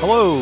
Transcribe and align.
Hello, 0.00 0.40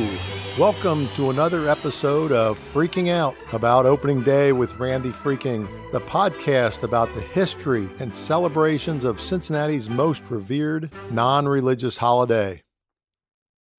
welcome 0.57 1.13
to 1.15 1.31
another 1.31 1.67
episode 1.67 2.31
of 2.31 2.57
Freaking 2.57 3.11
Out 3.11 3.35
about 3.51 3.87
opening 3.87 4.23
day 4.23 4.53
with 4.53 4.79
Randy 4.79 5.11
Freking, 5.11 5.67
the 5.91 6.01
podcast 6.01 6.85
about 6.85 7.13
the 7.13 7.21
history 7.23 7.89
and 7.99 8.15
celebrations 8.15 9.05
of 9.05 9.21
Cincinnati's 9.21 9.91
most 9.91 10.31
revered 10.31 10.93
non 11.11 11.49
religious 11.49 11.97
holiday. 11.97 12.63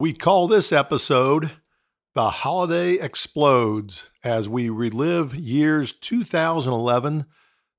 We 0.02 0.12
call 0.12 0.50
this 0.50 0.74
episode 0.74 1.50
The 2.14 2.30
Holiday 2.30 2.96
Explodes 2.96 4.10
as 4.22 4.50
we 4.50 4.68
relive 4.68 5.34
years 5.34 5.94
2011 5.94 7.26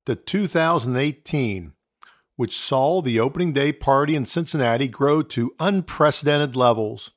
to 0.06 0.16
2018, 0.16 1.72
which 2.36 2.58
saw 2.58 3.02
the 3.02 3.20
opening 3.20 3.52
day 3.52 3.74
party 3.74 4.16
in 4.16 4.24
Cincinnati 4.24 4.88
grow 4.88 5.20
to 5.20 5.54
unprecedented 5.60 6.56
levels. 6.56 7.10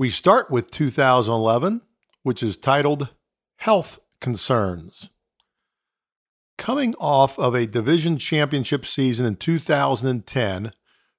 We 0.00 0.08
start 0.08 0.50
with 0.50 0.70
2011, 0.70 1.82
which 2.22 2.42
is 2.42 2.56
titled 2.56 3.10
Health 3.56 3.98
Concerns. 4.18 5.10
Coming 6.56 6.94
off 6.94 7.38
of 7.38 7.54
a 7.54 7.66
division 7.66 8.16
championship 8.16 8.86
season 8.86 9.26
in 9.26 9.36
2010, 9.36 10.72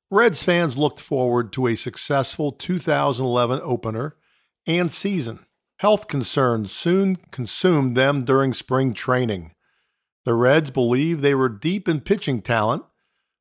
Reds 0.09 0.41
fans 0.41 0.77
looked 0.77 0.99
forward 0.99 1.53
to 1.53 1.67
a 1.67 1.75
successful 1.75 2.51
2011 2.51 3.61
opener 3.63 4.15
and 4.65 4.91
season. 4.91 5.45
Health 5.77 6.07
concerns 6.07 6.71
soon 6.71 7.17
consumed 7.29 7.95
them 7.95 8.25
during 8.25 8.51
spring 8.51 8.95
training. 8.95 9.53
The 10.25 10.33
Reds 10.33 10.71
believed 10.71 11.21
they 11.21 11.35
were 11.35 11.49
deep 11.49 11.87
in 11.87 12.01
pitching 12.01 12.41
talent, 12.41 12.83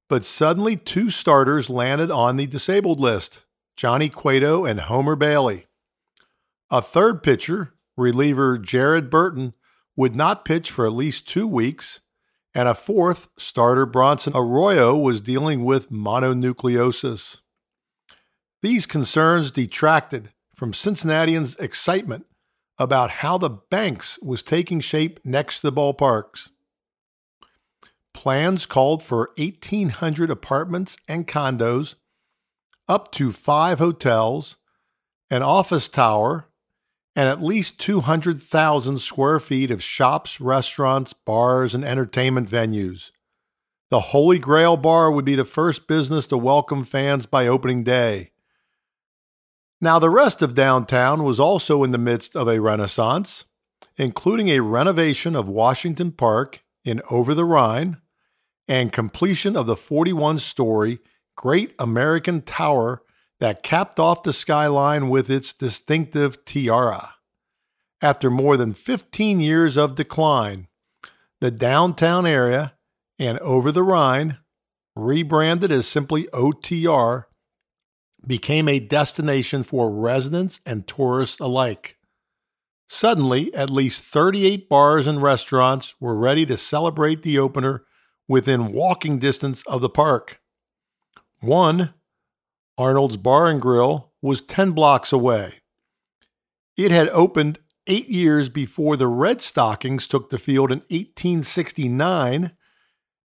but 0.07 0.27
suddenly 0.27 0.77
two 0.77 1.09
starters 1.09 1.71
landed 1.71 2.11
on 2.11 2.37
the 2.37 2.47
disabled 2.47 3.01
list. 3.01 3.41
Johnny 3.77 4.09
Cueto, 4.09 4.65
and 4.65 4.81
Homer 4.81 5.17
Bailey. 5.17 5.67
A 6.71 6.83
third 6.83 7.23
pitcher, 7.23 7.75
reliever 7.97 8.59
Jared 8.59 9.11
Burton, 9.11 9.55
would 9.97 10.15
not 10.15 10.45
pitch 10.45 10.71
for 10.71 10.87
at 10.87 10.93
least 10.93 11.29
two 11.29 11.47
weeks, 11.47 12.01
and 12.55 12.69
a 12.69 12.75
fourth, 12.75 13.29
starter 13.37 13.87
Bronson 13.87 14.33
Arroyo, 14.35 14.97
was 14.97 15.21
dealing 15.21 15.65
with 15.65 15.91
mononucleosis. 15.91 17.39
These 18.63 18.87
concerns 18.87 19.51
detracted 19.51 20.31
from 20.55 20.75
Cincinnatians' 20.75 21.57
excitement 21.57 22.27
about 22.79 23.11
how 23.11 23.39
the 23.39 23.51
Banks 23.51 24.19
was 24.23 24.43
taking 24.43 24.81
shape 24.81 25.21
next 25.25 25.61
to 25.61 25.71
the 25.71 25.73
ballparks. 25.73 26.49
Plans 28.13 28.67
called 28.67 29.03
for 29.03 29.31
1,800 29.37 30.31
apartments 30.31 30.97
and 31.07 31.27
condos 31.27 31.95
up 32.91 33.13
to 33.13 33.31
five 33.31 33.79
hotels, 33.79 34.57
an 35.31 35.45
office 35.45 35.89
tower, 35.89 36.49
and 37.15 37.29
at 37.29 37.41
least 37.41 37.79
200,000 37.79 38.99
square 38.99 39.39
feet 39.39 39.71
of 39.71 39.81
shops, 39.81 40.41
restaurants, 40.41 41.13
bars, 41.13 41.73
and 41.73 41.85
entertainment 41.85 42.51
venues. 42.51 43.13
The 43.91 44.01
Holy 44.01 44.41
Grail 44.41 44.77
Bar 44.77 45.13
would 45.13 45.25
be 45.25 45.37
the 45.37 45.45
first 45.45 45.87
business 45.87 46.27
to 46.27 46.37
welcome 46.37 46.85
fans 46.85 47.27
by 47.27 47.47
opening 47.47 47.85
day. 47.85 48.33
Now, 49.81 50.01
the 50.01 50.11
rest 50.11 50.43
of 50.43 50.57
downtown 50.57 51.23
was 51.23 51.39
also 51.39 51.85
in 51.85 51.93
the 51.93 51.99
midst 51.99 52.35
of 52.35 52.49
a 52.49 52.61
renaissance, 52.61 53.45
including 53.99 54.49
a 54.49 54.61
renovation 54.61 55.37
of 55.37 55.49
Washington 55.49 56.11
Park 56.11 56.65
in 56.85 57.03
Over 57.09 57.35
the 57.35 57.45
Rhine 57.45 57.99
and 58.67 58.93
completion 58.93 59.57
of 59.57 59.67
the 59.67 59.77
41 59.77 60.41
story 60.41 60.99
great 61.37 61.75
American 61.79 62.43
tower 62.43 63.03
that 63.41 63.63
capped 63.63 63.99
off 63.99 64.23
the 64.23 64.33
skyline 64.33 65.09
with 65.09 65.31
its 65.31 65.55
distinctive 65.55 66.45
tiara. 66.45 67.15
After 68.03 68.31
more 68.31 68.57
than 68.57 68.75
15 68.75 69.41
years 69.41 69.77
of 69.77 69.95
decline, 69.95 70.69
the 71.41 71.51
downtown 71.51 72.27
area 72.27 72.75
and 73.19 73.39
over 73.41 73.71
the 73.71 73.83
Rhine, 73.83 74.39
rebranded 74.97 75.71
as 75.71 75.87
simply 75.87 76.25
OTR, 76.33 77.25
became 78.27 78.69
a 78.69 78.81
destination 78.81 79.63
for 79.63 79.91
residents 79.91 80.61
and 80.67 80.87
tourists 80.87 81.41
alike. 81.41 81.97
Suddenly, 82.89 83.55
at 83.55 83.71
least 83.71 84.03
38 84.03 84.69
bars 84.69 85.07
and 85.07 85.23
restaurants 85.23 85.95
were 86.01 86.17
ready 86.17 86.45
to 86.47 86.57
celebrate 86.57 87.23
the 87.23 87.39
opener 87.39 87.85
within 88.27 88.73
walking 88.73 89.19
distance 89.19 89.63
of 89.67 89.81
the 89.81 89.89
park. 89.89 90.40
One, 91.41 91.95
Arnold's 92.77 93.17
Bar 93.17 93.49
and 93.49 93.61
Grill, 93.61 94.13
was 94.23 94.43
10 94.43 94.73
blocks 94.73 95.13
away. 95.13 95.55
It 96.77 96.91
had 96.91 97.09
opened 97.09 97.59
eight 97.87 98.09
years 98.09 98.49
before 98.49 98.97
the 98.97 99.07
Red 99.07 99.41
Stockings 99.41 100.07
took 100.07 100.31
the 100.31 100.39
field 100.39 100.71
in 100.71 100.79
1869 100.91 102.53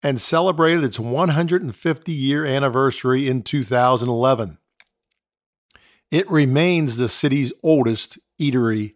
and 0.02 0.22
celebrated 0.22 0.84
its 0.84 1.00
150 1.00 2.12
year 2.12 2.46
anniversary 2.46 3.28
in 3.28 3.42
2011. 3.42 4.58
It 6.12 6.30
remains 6.30 6.98
the 6.98 7.10
city's 7.10 7.52
oldest 7.64 8.20
eatery 8.40 8.94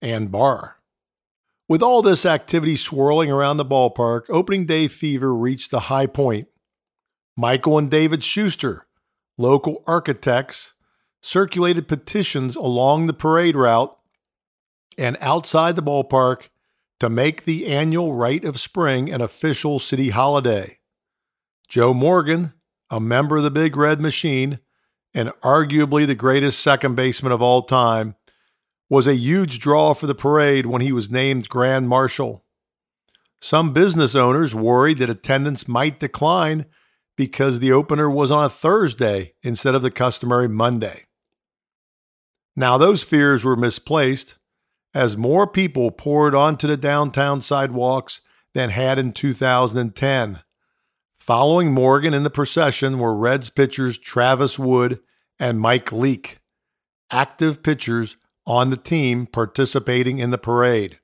and 0.00 0.30
bar. 0.30 0.76
With 1.68 1.82
all 1.82 2.02
this 2.02 2.26
activity 2.26 2.76
swirling 2.76 3.30
around 3.30 3.56
the 3.56 3.64
ballpark, 3.64 4.24
opening 4.28 4.66
day 4.66 4.88
fever 4.88 5.34
reached 5.34 5.72
a 5.72 5.78
high 5.78 6.06
point 6.06 6.48
Michael 7.36 7.78
and 7.78 7.90
David 7.90 8.22
Schuster, 8.22 8.86
local 9.38 9.82
architects, 9.86 10.74
circulated 11.22 11.88
petitions 11.88 12.56
along 12.56 13.06
the 13.06 13.12
parade 13.12 13.56
route 13.56 13.96
and 14.98 15.16
outside 15.20 15.76
the 15.76 15.82
ballpark 15.82 16.48
to 17.00 17.08
make 17.08 17.44
the 17.44 17.66
annual 17.66 18.12
Rite 18.14 18.44
of 18.44 18.60
Spring 18.60 19.10
an 19.10 19.20
official 19.20 19.78
city 19.78 20.10
holiday. 20.10 20.78
Joe 21.68 21.94
Morgan, 21.94 22.52
a 22.90 23.00
member 23.00 23.38
of 23.38 23.42
the 23.42 23.50
Big 23.50 23.76
Red 23.76 24.00
Machine 24.00 24.58
and 25.14 25.30
arguably 25.42 26.06
the 26.06 26.14
greatest 26.14 26.60
second 26.60 26.94
baseman 26.94 27.32
of 27.32 27.40
all 27.40 27.62
time, 27.62 28.14
was 28.90 29.06
a 29.06 29.14
huge 29.14 29.58
draw 29.58 29.94
for 29.94 30.06
the 30.06 30.14
parade 30.14 30.66
when 30.66 30.82
he 30.82 30.92
was 30.92 31.10
named 31.10 31.48
Grand 31.48 31.88
Marshal. 31.88 32.44
Some 33.40 33.72
business 33.72 34.14
owners 34.14 34.54
worried 34.54 34.98
that 34.98 35.08
attendance 35.08 35.66
might 35.66 35.98
decline 35.98 36.66
because 37.22 37.60
the 37.60 37.70
opener 37.70 38.10
was 38.10 38.32
on 38.32 38.42
a 38.42 38.50
Thursday 38.50 39.32
instead 39.44 39.76
of 39.76 39.82
the 39.82 39.92
customary 39.92 40.48
Monday. 40.48 41.04
Now, 42.56 42.76
those 42.76 43.04
fears 43.04 43.44
were 43.44 43.54
misplaced 43.54 44.38
as 44.92 45.16
more 45.16 45.46
people 45.46 45.92
poured 45.92 46.34
onto 46.34 46.66
the 46.66 46.76
downtown 46.76 47.40
sidewalks 47.40 48.22
than 48.54 48.70
had 48.70 48.98
in 48.98 49.12
2010. 49.12 50.40
Following 51.16 51.72
Morgan 51.72 52.12
in 52.12 52.24
the 52.24 52.28
procession 52.28 52.98
were 52.98 53.14
Reds 53.14 53.50
pitchers 53.50 53.98
Travis 53.98 54.58
Wood 54.58 54.98
and 55.38 55.60
Mike 55.60 55.92
Leake, 55.92 56.40
active 57.08 57.62
pitchers 57.62 58.16
on 58.44 58.70
the 58.70 58.76
team 58.76 59.26
participating 59.26 60.18
in 60.18 60.30
the 60.30 60.38
parade. 60.38 60.98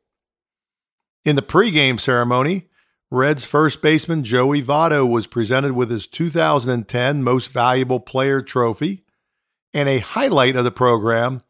In 1.25 1.37
the 1.37 1.43
pregame 1.43 2.01
ceremony, 2.01 2.68
Reds 3.11 3.43
first 3.45 3.81
baseman 3.81 4.23
Joey 4.23 4.63
Votto 4.63 5.09
was 5.09 5.27
presented 5.27 5.73
with 5.73 5.91
his 5.91 6.07
2010 6.07 7.23
Most 7.23 7.49
Valuable 7.49 8.01
Player 8.01 8.43
trophy, 8.43 9.05
and 9.73 9.89
a 9.89 10.01
highlight 10.01 10.57
of 10.57 10.65
the 10.65 10.71
program 10.71 11.43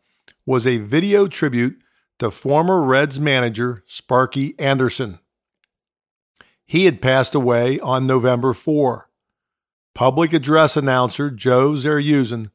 was 0.46 0.66
a 0.66 0.78
video 0.78 1.26
tribute 1.26 1.80
to 2.20 2.30
former 2.30 2.80
Reds 2.80 3.18
manager 3.18 3.82
Sparky 3.86 4.56
Anderson. 4.58 5.18
He 6.64 6.84
had 6.84 7.02
passed 7.02 7.34
away 7.34 7.80
on 7.80 8.06
November 8.06 8.54
4. 8.54 9.08
Public 9.96 10.32
address 10.32 10.76
announcer 10.76 11.28
Joe 11.28 11.72
Zerhusen 11.72 12.52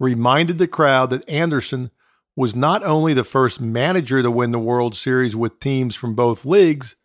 reminded 0.00 0.56
the 0.56 0.68
crowd 0.68 1.10
that 1.10 1.28
Anderson 1.28 1.90
was 2.34 2.56
not 2.56 2.82
only 2.82 3.12
the 3.12 3.24
first 3.24 3.60
manager 3.60 4.22
to 4.22 4.30
win 4.30 4.52
the 4.52 4.58
World 4.58 4.96
Series 4.96 5.36
with 5.36 5.60
teams 5.60 5.94
from 5.94 6.14
both 6.14 6.46
leagues, 6.46 6.96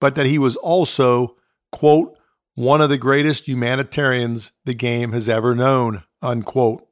but 0.00 0.14
that 0.14 0.26
he 0.26 0.38
was 0.38 0.56
also, 0.56 1.36
quote, 1.72 2.16
one 2.54 2.80
of 2.80 2.88
the 2.88 2.98
greatest 2.98 3.46
humanitarians 3.46 4.52
the 4.64 4.74
game 4.74 5.12
has 5.12 5.28
ever 5.28 5.54
known, 5.54 6.04
unquote. 6.22 6.86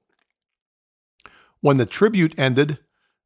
When 1.61 1.79
the 1.79 1.87
tribute 1.87 2.39
ended, 2.39 2.79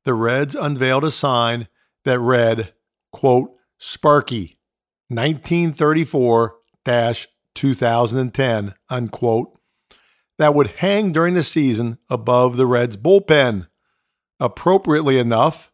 the 0.05 0.15
Reds 0.15 0.55
unveiled 0.55 1.05
a 1.05 1.11
sign 1.11 1.69
that 2.05 2.21
read, 2.21 2.73
quote, 3.13 3.51
Sparky, 3.79 4.59
1934 5.09 6.55
2010, 7.55 8.75
unquote, 8.89 9.59
that 10.39 10.55
would 10.55 10.69
hang 10.79 11.13
during 11.13 11.35
the 11.35 11.43
season 11.43 11.99
above 12.09 12.57
the 12.57 12.67
Reds 12.67 12.97
bullpen. 12.97 13.67
Appropriately 14.41 15.19
enough, 15.19 15.73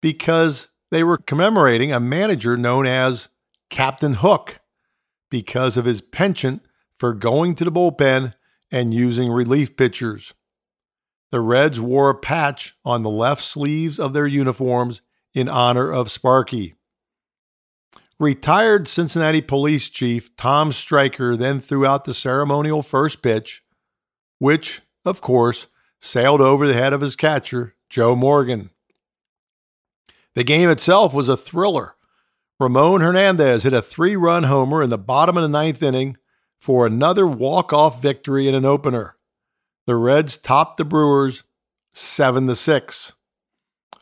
because 0.00 0.69
they 0.90 1.04
were 1.04 1.18
commemorating 1.18 1.92
a 1.92 2.00
manager 2.00 2.56
known 2.56 2.86
as 2.86 3.28
Captain 3.68 4.14
Hook 4.14 4.60
because 5.30 5.76
of 5.76 5.84
his 5.84 6.00
penchant 6.00 6.62
for 6.98 7.14
going 7.14 7.54
to 7.54 7.64
the 7.64 7.72
bullpen 7.72 8.34
and 8.70 8.92
using 8.92 9.30
relief 9.30 9.76
pitchers. 9.76 10.34
the 11.30 11.40
Reds 11.40 11.80
wore 11.80 12.10
a 12.10 12.14
patch 12.14 12.74
on 12.84 13.02
the 13.02 13.10
left 13.10 13.42
sleeves 13.44 14.00
of 14.00 14.12
their 14.12 14.26
uniforms 14.26 15.00
in 15.32 15.48
honor 15.48 15.92
of 15.92 16.10
Sparky. 16.10 16.74
Retired 18.18 18.86
Cincinnati 18.88 19.40
Police 19.40 19.88
Chief 19.88 20.34
Tom 20.36 20.72
Streicher 20.72 21.38
then 21.38 21.60
threw 21.60 21.86
out 21.86 22.04
the 22.04 22.12
ceremonial 22.12 22.82
first 22.82 23.22
pitch, 23.22 23.62
which, 24.38 24.82
of 25.04 25.20
course, 25.20 25.68
sailed 26.00 26.40
over 26.40 26.66
the 26.66 26.74
head 26.74 26.92
of 26.92 27.00
his 27.00 27.16
catcher, 27.16 27.76
Joe 27.88 28.14
Morgan. 28.14 28.70
The 30.34 30.44
game 30.44 30.70
itself 30.70 31.12
was 31.12 31.28
a 31.28 31.36
thriller. 31.36 31.96
Ramon 32.58 33.00
Hernandez 33.00 33.64
hit 33.64 33.72
a 33.72 33.82
three 33.82 34.16
run 34.16 34.44
homer 34.44 34.82
in 34.82 34.90
the 34.90 34.98
bottom 34.98 35.36
of 35.36 35.42
the 35.42 35.48
ninth 35.48 35.82
inning 35.82 36.16
for 36.60 36.86
another 36.86 37.26
walk 37.26 37.72
off 37.72 38.02
victory 38.02 38.46
in 38.46 38.54
an 38.54 38.64
opener. 38.64 39.16
The 39.86 39.96
Reds 39.96 40.38
topped 40.38 40.76
the 40.76 40.84
Brewers 40.84 41.42
7 41.92 42.46
to 42.46 42.54
6. 42.54 43.12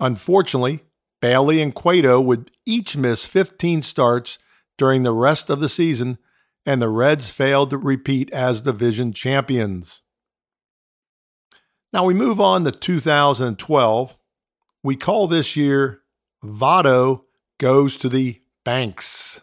Unfortunately, 0.00 0.80
Bailey 1.20 1.62
and 1.62 1.74
Cueto 1.74 2.20
would 2.20 2.50
each 2.66 2.96
miss 2.96 3.24
15 3.24 3.82
starts 3.82 4.38
during 4.76 5.02
the 5.02 5.12
rest 5.12 5.50
of 5.50 5.60
the 5.60 5.68
season, 5.68 6.18
and 6.66 6.82
the 6.82 6.88
Reds 6.88 7.30
failed 7.30 7.70
to 7.70 7.78
repeat 7.78 8.30
as 8.32 8.62
division 8.62 9.12
champions. 9.12 10.02
Now 11.92 12.04
we 12.04 12.14
move 12.14 12.40
on 12.40 12.64
to 12.64 12.70
2012. 12.70 14.16
We 14.82 14.96
call 14.96 15.26
this 15.26 15.56
year 15.56 16.02
Votto 16.44 17.22
Goes 17.58 17.96
to 17.96 18.08
the 18.08 18.40
Banks. 18.64 19.40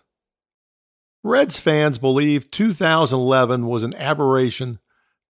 Reds 1.24 1.58
fans 1.58 1.98
believe 1.98 2.52
2011 2.52 3.68
was 3.68 3.84
an 3.84 3.94
aberration 3.96 4.80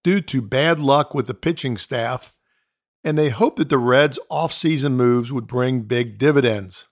due 0.03 0.21
to 0.21 0.41
bad 0.41 0.79
luck 0.79 1.15
with 1.15 1.25
the 1.25 1.33
pitching 1.33 1.77
staff, 1.77 2.33
and 3.03 3.17
they 3.17 3.29
hope 3.29 3.55
that 3.55 3.69
the 3.69 3.79
Reds' 3.79 4.19
offseason 4.29 4.93
moves 4.93 5.33
would 5.33 5.47
bring 5.47 5.81
big 5.81 6.19
dividends. 6.19 6.85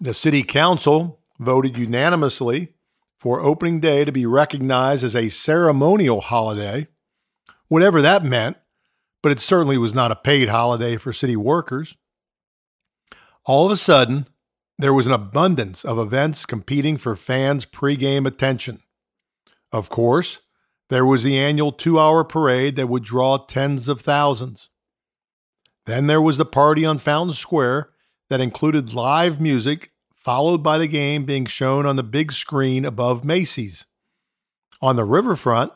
The 0.00 0.14
City 0.14 0.42
Council 0.42 1.20
voted 1.38 1.76
unanimously 1.76 2.72
for 3.20 3.40
opening 3.40 3.78
day 3.78 4.04
to 4.04 4.10
be 4.10 4.26
recognized 4.26 5.04
as 5.04 5.14
a 5.14 5.28
ceremonial 5.28 6.20
holiday, 6.20 6.88
whatever 7.68 8.02
that 8.02 8.24
meant, 8.24 8.56
but 9.22 9.30
it 9.30 9.38
certainly 9.38 9.78
was 9.78 9.94
not 9.94 10.10
a 10.10 10.16
paid 10.16 10.48
holiday 10.48 10.96
for 10.96 11.12
city 11.12 11.36
workers. 11.36 11.96
All 13.48 13.64
of 13.64 13.72
a 13.72 13.76
sudden, 13.76 14.28
there 14.78 14.92
was 14.92 15.06
an 15.06 15.14
abundance 15.14 15.82
of 15.82 15.98
events 15.98 16.44
competing 16.44 16.98
for 16.98 17.16
fans' 17.16 17.64
pregame 17.64 18.26
attention. 18.26 18.82
Of 19.72 19.88
course, 19.88 20.40
there 20.90 21.06
was 21.06 21.22
the 21.22 21.38
annual 21.38 21.72
two 21.72 21.98
hour 21.98 22.24
parade 22.24 22.76
that 22.76 22.88
would 22.88 23.04
draw 23.04 23.38
tens 23.38 23.88
of 23.88 24.02
thousands. 24.02 24.68
Then 25.86 26.08
there 26.08 26.20
was 26.20 26.36
the 26.36 26.44
party 26.44 26.84
on 26.84 26.98
Fountain 26.98 27.32
Square 27.32 27.88
that 28.28 28.42
included 28.42 28.92
live 28.92 29.40
music, 29.40 29.92
followed 30.14 30.62
by 30.62 30.76
the 30.76 30.86
game 30.86 31.24
being 31.24 31.46
shown 31.46 31.86
on 31.86 31.96
the 31.96 32.02
big 32.02 32.32
screen 32.32 32.84
above 32.84 33.24
Macy's. 33.24 33.86
On 34.82 34.96
the 34.96 35.06
riverfront, 35.06 35.72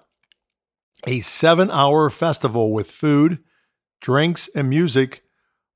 a 1.07 1.21
seven 1.21 1.71
hour 1.71 2.11
festival 2.11 2.71
with 2.71 2.91
food, 2.91 3.39
drinks, 4.03 4.51
and 4.55 4.69
music 4.69 5.25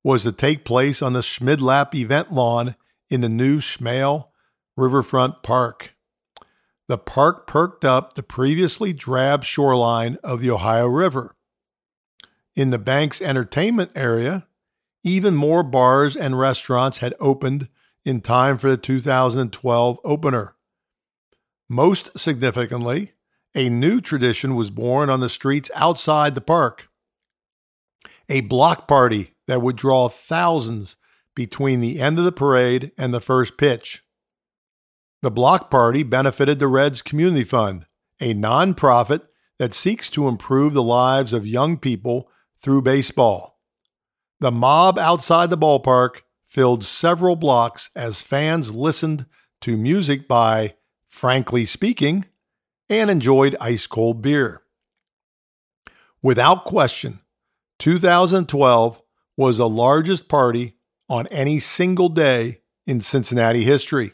was 0.06 0.22
to 0.22 0.30
take 0.30 0.64
place 0.64 1.02
on 1.02 1.14
the 1.14 1.20
Schmidlapp 1.20 1.92
event 1.92 2.32
lawn 2.32 2.76
in 3.10 3.22
the 3.22 3.28
new 3.28 3.60
Smale 3.60 4.30
Riverfront 4.76 5.42
Park. 5.42 5.96
The 6.86 6.96
park 6.96 7.48
perked 7.48 7.84
up 7.84 8.14
the 8.14 8.22
previously 8.22 8.92
drab 8.92 9.42
shoreline 9.42 10.16
of 10.22 10.40
the 10.40 10.48
Ohio 10.48 10.86
River. 10.86 11.34
In 12.54 12.70
the 12.70 12.78
bank's 12.78 13.20
entertainment 13.20 13.90
area, 13.96 14.46
even 15.02 15.34
more 15.34 15.64
bars 15.64 16.14
and 16.14 16.38
restaurants 16.38 16.98
had 16.98 17.12
opened 17.18 17.68
in 18.04 18.20
time 18.20 18.58
for 18.58 18.70
the 18.70 18.76
2012 18.76 19.98
opener. 20.04 20.54
Most 21.68 22.16
significantly, 22.16 23.14
a 23.56 23.68
new 23.68 24.00
tradition 24.00 24.54
was 24.54 24.70
born 24.70 25.10
on 25.10 25.18
the 25.18 25.28
streets 25.28 25.68
outside 25.74 26.36
the 26.36 26.40
park. 26.40 26.90
A 28.28 28.42
block 28.42 28.86
party 28.86 29.32
that 29.46 29.62
would 29.62 29.76
draw 29.76 30.08
thousands 30.08 30.96
between 31.34 31.80
the 31.80 32.00
end 32.00 32.18
of 32.18 32.24
the 32.24 32.32
parade 32.32 32.92
and 32.96 33.12
the 33.12 33.20
first 33.20 33.56
pitch. 33.56 34.02
The 35.22 35.30
block 35.30 35.70
party 35.70 36.02
benefited 36.02 36.58
the 36.58 36.68
Reds 36.68 37.02
Community 37.02 37.44
Fund, 37.44 37.86
a 38.20 38.34
nonprofit 38.34 39.22
that 39.58 39.74
seeks 39.74 40.10
to 40.10 40.28
improve 40.28 40.74
the 40.74 40.82
lives 40.82 41.32
of 41.32 41.46
young 41.46 41.78
people 41.78 42.28
through 42.58 42.82
baseball. 42.82 43.58
The 44.40 44.50
mob 44.50 44.98
outside 44.98 45.50
the 45.50 45.58
ballpark 45.58 46.22
filled 46.46 46.84
several 46.84 47.36
blocks 47.36 47.90
as 47.94 48.20
fans 48.20 48.74
listened 48.74 49.26
to 49.62 49.76
music 49.76 50.28
by 50.28 50.74
Frankly 51.08 51.64
Speaking 51.64 52.26
and 52.88 53.10
enjoyed 53.10 53.56
ice 53.60 53.86
cold 53.86 54.22
beer. 54.22 54.62
Without 56.22 56.64
question, 56.64 57.20
2012 57.78 59.02
was 59.36 59.58
the 59.58 59.68
largest 59.68 60.28
party 60.28 60.76
on 61.08 61.26
any 61.28 61.58
single 61.58 62.08
day 62.08 62.60
in 62.86 63.00
Cincinnati 63.00 63.64
history. 63.64 64.12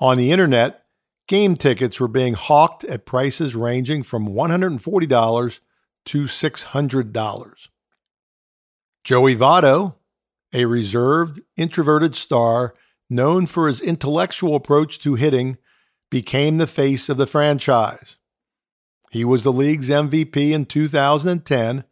On 0.00 0.16
the 0.16 0.32
internet, 0.32 0.84
game 1.28 1.56
tickets 1.56 2.00
were 2.00 2.08
being 2.08 2.34
hawked 2.34 2.84
at 2.84 3.06
prices 3.06 3.54
ranging 3.54 4.02
from 4.02 4.28
$140 4.28 5.60
to 6.06 6.24
$600. 6.24 7.68
Joey 9.04 9.36
Votto, 9.36 9.94
a 10.52 10.64
reserved, 10.64 11.40
introverted 11.56 12.16
star 12.16 12.74
known 13.08 13.46
for 13.46 13.66
his 13.66 13.80
intellectual 13.80 14.54
approach 14.54 14.98
to 15.00 15.14
hitting, 15.16 15.58
became 16.10 16.58
the 16.58 16.66
face 16.66 17.08
of 17.08 17.16
the 17.16 17.26
franchise. 17.26 18.16
He 19.10 19.24
was 19.24 19.42
the 19.42 19.52
league's 19.52 19.88
MVP 19.88 20.52
in 20.52 20.66
2010, 20.66 21.84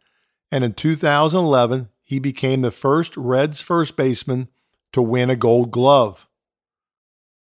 and 0.51 0.63
in 0.63 0.73
2011, 0.73 1.89
he 2.09 2.17
became 2.17 2.63
the 2.63 2.71
first 2.71 3.15
Reds 3.15 3.61
first 3.61 3.95
baseman 3.95 4.47
to 4.93 4.99
win 4.99 5.29
a 5.29 5.35
gold 5.35 5.69
glove. 5.69 6.27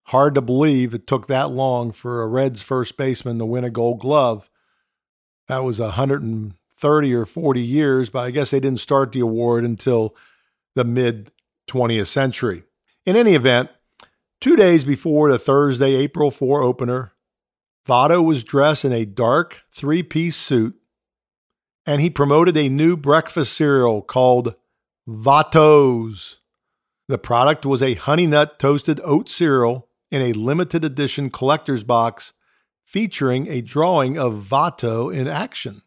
Hard 0.05 0.33
to 0.33 0.41
believe 0.41 0.95
it 0.95 1.05
took 1.05 1.27
that 1.27 1.51
long 1.51 1.91
for 1.91 2.23
a 2.23 2.27
Reds 2.27 2.63
first 2.63 2.97
baseman 2.97 3.37
to 3.37 3.45
win 3.45 3.63
a 3.63 3.69
gold 3.69 3.99
glove. 3.99 4.49
That 5.47 5.63
was 5.63 5.79
130 5.79 7.13
or 7.13 7.25
40 7.27 7.61
years, 7.61 8.09
but 8.09 8.21
I 8.21 8.31
guess 8.31 8.49
they 8.49 8.59
didn't 8.59 8.79
start 8.79 9.11
the 9.11 9.19
award 9.19 9.63
until 9.63 10.15
the 10.73 10.83
mid 10.83 11.31
20th 11.67 12.07
century. 12.07 12.63
In 13.05 13.15
any 13.15 13.35
event, 13.35 13.69
two 14.41 14.55
days 14.55 14.83
before 14.83 15.29
the 15.29 15.37
Thursday, 15.37 15.93
April 15.93 16.31
4 16.31 16.63
opener, 16.63 17.13
Votto 17.87 18.25
was 18.25 18.43
dressed 18.43 18.85
in 18.85 18.91
a 18.91 19.05
dark 19.05 19.61
three 19.71 20.01
piece 20.01 20.35
suit 20.35 20.81
and 21.87 22.01
he 22.01 22.09
promoted 22.09 22.57
a 22.57 22.67
new 22.67 22.97
breakfast 22.97 23.53
cereal 23.53 24.01
called 24.01 24.55
Vottos. 25.07 26.39
The 27.07 27.17
product 27.17 27.65
was 27.65 27.81
a 27.81 27.93
honey 27.93 28.27
nut 28.27 28.59
toasted 28.59 28.99
oat 29.05 29.29
cereal 29.29 29.87
in 30.11 30.21
a 30.21 30.33
limited 30.33 30.83
edition 30.83 31.29
collector's 31.29 31.85
box 31.85 32.33
featuring 32.83 33.47
a 33.47 33.61
drawing 33.61 34.17
of 34.17 34.43
Votto 34.43 35.13
in 35.13 35.27
action. 35.27 35.81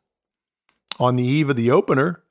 On 0.98 1.16
the 1.16 1.24
eve 1.24 1.50
of 1.50 1.56
the 1.56 1.70
opener, 1.70 2.22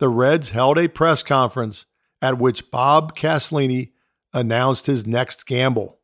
the 0.00 0.08
Reds 0.08 0.50
held 0.50 0.76
a 0.76 0.88
press 0.88 1.22
conference 1.22 1.86
at 2.20 2.38
which 2.38 2.72
Bob 2.72 3.16
Castellini 3.16 3.92
announced 4.32 4.86
his 4.86 5.06
next 5.06 5.46
gamble. 5.46 5.98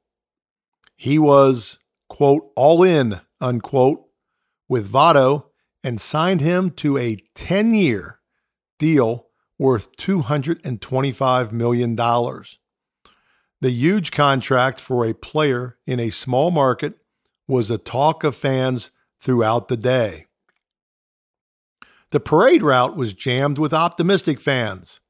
He 0.97 1.19
was, 1.19 1.79
quote, 2.09 2.53
all 2.55 2.85
in, 2.85 3.21
unquote, 3.41 4.05
with 4.69 4.91
Votto 4.91 5.48
and 5.83 6.01
signed 6.01 6.41
him 6.41 6.71
to 6.71 6.97
a 6.99 7.17
10 7.35 7.75
year 7.75 8.19
deal 8.79 9.27
worth 9.59 9.97
$225 9.97 11.53
million. 11.53 11.97
The 13.61 13.71
huge 13.71 14.13
contract 14.13 14.81
for 14.81 15.05
a 15.05 15.15
player 15.15 15.79
in 15.87 15.99
a 15.99 16.11
small 16.11 16.51
market 16.51 16.95
was 17.49 17.71
a 17.71 17.79
talk 17.79 18.23
of 18.23 18.37
fans 18.37 18.91
throughout 19.21 19.69
the 19.69 19.77
day. 19.77 20.27
The 22.11 22.21
parade 22.21 22.63
route 22.63 22.97
was 22.97 23.15
jammed 23.15 23.59
with 23.59 23.75
optimistic 23.75 24.41
fans. 24.41 25.01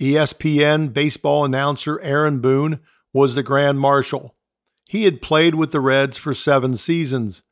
ESPN 0.00 0.92
baseball 0.92 1.44
announcer 1.44 2.00
Aaron 2.00 2.40
Boone 2.40 2.80
was 3.12 3.34
the 3.34 3.42
Grand 3.42 3.78
Marshal. 3.78 4.34
He 4.88 5.04
had 5.04 5.22
played 5.22 5.54
with 5.54 5.72
the 5.72 5.80
Reds 5.80 6.16
for 6.16 6.32
seven 6.32 6.76
seasons 6.76 7.44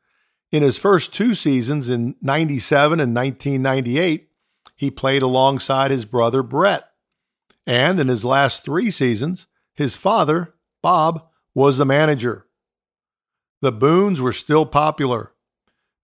in 0.50 0.62
his 0.62 0.78
first 0.78 1.12
two 1.12 1.34
seasons 1.34 1.88
in 1.88 2.16
97 2.22 3.00
and 3.00 3.14
1998, 3.14 4.28
he 4.76 4.90
played 4.90 5.22
alongside 5.22 5.90
his 5.90 6.04
brother 6.04 6.42
Brett. 6.42 6.88
And 7.66 8.00
in 8.00 8.08
his 8.08 8.24
last 8.24 8.64
three 8.64 8.90
seasons, 8.90 9.46
his 9.74 9.94
father, 9.94 10.54
Bob, 10.82 11.26
was 11.54 11.78
the 11.78 11.84
manager. 11.84 12.46
The 13.60 13.72
Boones 13.72 14.20
were 14.20 14.32
still 14.32 14.64
popular. 14.64 15.32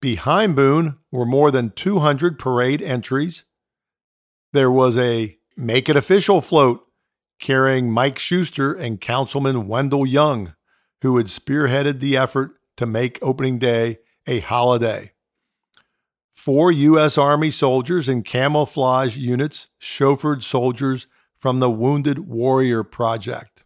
Behind 0.01 0.55
Boone 0.55 0.99
were 1.11 1.25
more 1.25 1.51
than 1.51 1.71
200 1.71 2.39
parade 2.39 2.83
entries. 2.83 3.45
There 4.53 4.71
was 4.71 4.99
a 4.99 5.39
Make 5.57 5.89
It 5.89 5.97
Official 5.97 6.41
float 6.41 6.85
carrying 7.41 7.91
Mike 7.91 8.19
Schuster 8.19 8.75
and 8.75 9.01
Councilman 9.01 9.67
Wendell 9.67 10.07
Young, 10.07 10.55
who 11.03 11.17
had 11.17 11.27
spearheaded 11.27 12.01
the 12.01 12.17
effort 12.17 12.53
to 12.77 12.87
make 12.87 13.19
opening 13.23 13.59
day 13.59 13.99
a 14.27 14.41
holiday. 14.41 15.13
Four 16.35 16.73
U.S. 16.73 17.17
Army 17.17 17.51
soldiers 17.51 18.09
in 18.09 18.23
camouflage 18.23 19.17
units 19.17 19.69
chauffeured 19.81 20.43
soldiers 20.43 21.07
from 21.37 21.61
the 21.61 21.71
Wounded 21.71 22.21
Warrior 22.21 22.83
Project. 22.83 23.65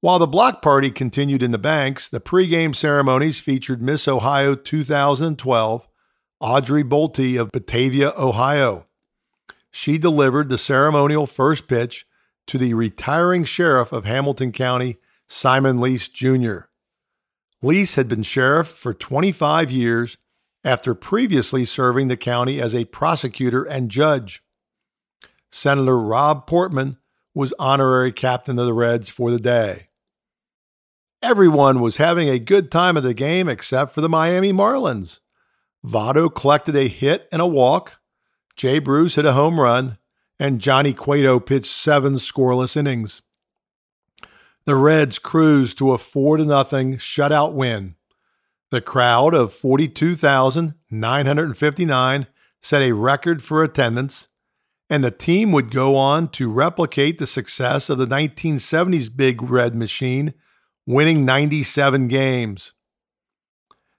While 0.00 0.18
the 0.18 0.26
block 0.26 0.60
party 0.60 0.90
continued 0.90 1.42
in 1.42 1.52
the 1.52 1.58
banks, 1.58 2.08
the 2.08 2.20
pregame 2.20 2.76
ceremonies 2.76 3.38
featured 3.38 3.80
Miss 3.80 4.06
Ohio 4.06 4.54
2012, 4.54 5.88
Audrey 6.38 6.84
Bolte 6.84 7.40
of 7.40 7.50
Batavia, 7.50 8.12
Ohio. 8.16 8.86
She 9.70 9.98
delivered 9.98 10.48
the 10.48 10.58
ceremonial 10.58 11.26
first 11.26 11.66
pitch 11.66 12.06
to 12.46 12.58
the 12.58 12.74
retiring 12.74 13.44
sheriff 13.44 13.92
of 13.92 14.04
Hamilton 14.04 14.52
County, 14.52 14.98
Simon 15.28 15.78
Leis 15.78 16.08
Jr. 16.08 16.68
Leis 17.62 17.94
had 17.94 18.08
been 18.08 18.22
sheriff 18.22 18.68
for 18.68 18.92
25 18.92 19.70
years 19.70 20.16
after 20.62 20.94
previously 20.94 21.64
serving 21.64 22.08
the 22.08 22.16
county 22.16 22.60
as 22.60 22.74
a 22.74 22.84
prosecutor 22.86 23.64
and 23.64 23.90
judge. 23.90 24.42
Senator 25.50 25.98
Rob 25.98 26.46
Portman 26.46 26.98
was 27.34 27.54
honorary 27.58 28.12
captain 28.12 28.58
of 28.58 28.66
the 28.66 28.74
Reds 28.74 29.08
for 29.08 29.30
the 29.30 29.38
day. 29.38 29.88
Everyone 31.22 31.80
was 31.80 31.96
having 31.96 32.28
a 32.28 32.38
good 32.38 32.70
time 32.70 32.96
at 32.96 33.02
the 33.02 33.14
game 33.14 33.48
except 33.48 33.92
for 33.92 34.00
the 34.00 34.08
Miami 34.08 34.52
Marlins. 34.52 35.20
Votto 35.84 36.34
collected 36.34 36.76
a 36.76 36.88
hit 36.88 37.28
and 37.30 37.40
a 37.40 37.46
walk. 37.46 37.94
Jay 38.56 38.78
Bruce 38.78 39.14
hit 39.14 39.24
a 39.24 39.32
home 39.32 39.60
run, 39.60 39.98
and 40.38 40.60
Johnny 40.60 40.92
Cueto 40.92 41.38
pitched 41.38 41.72
seven 41.72 42.14
scoreless 42.14 42.76
innings. 42.76 43.22
The 44.66 44.74
Reds 44.74 45.18
cruised 45.20 45.78
to 45.78 45.92
a 45.92 45.98
4 45.98 46.38
0 46.38 46.48
shutout 46.48 47.52
win. 47.52 47.94
The 48.70 48.80
crowd 48.80 49.32
of 49.32 49.54
42,959 49.54 52.26
set 52.60 52.82
a 52.82 52.92
record 52.92 53.44
for 53.44 53.62
attendance, 53.62 54.26
and 54.90 55.04
the 55.04 55.12
team 55.12 55.52
would 55.52 55.70
go 55.70 55.96
on 55.96 56.26
to 56.30 56.50
replicate 56.50 57.18
the 57.18 57.28
success 57.28 57.88
of 57.88 57.98
the 57.98 58.08
1970s 58.08 59.16
Big 59.16 59.40
Red 59.40 59.76
Machine, 59.76 60.34
winning 60.84 61.24
97 61.24 62.08
games. 62.08 62.72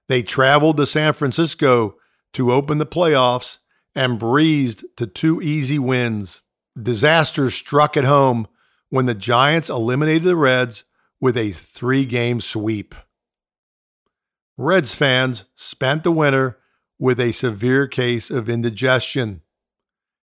They 0.09 0.21
traveled 0.21 0.75
to 0.77 0.85
San 0.85 1.13
Francisco 1.13 1.95
to 2.33 2.51
open 2.51 2.77
the 2.77 2.85
playoffs 2.85 3.59
and 3.95 4.19
breezed 4.19 4.83
to 4.97 5.07
two 5.07 5.41
easy 5.41 5.79
wins. 5.79 6.41
Disaster 6.77 7.49
struck 7.49 7.95
at 7.95 8.03
home 8.03 8.49
when 8.89 9.05
the 9.05 9.13
Giants 9.13 9.69
eliminated 9.69 10.23
the 10.23 10.35
Reds 10.35 10.83
with 11.19 11.37
a 11.37 11.51
three 11.51 12.05
game 12.05 12.41
sweep. 12.41 12.95
Reds 14.57 14.93
fans 14.95 15.45
spent 15.55 16.03
the 16.03 16.11
winter 16.11 16.57
with 16.99 17.19
a 17.19 17.31
severe 17.31 17.87
case 17.87 18.31
of 18.31 18.49
indigestion. 18.49 19.41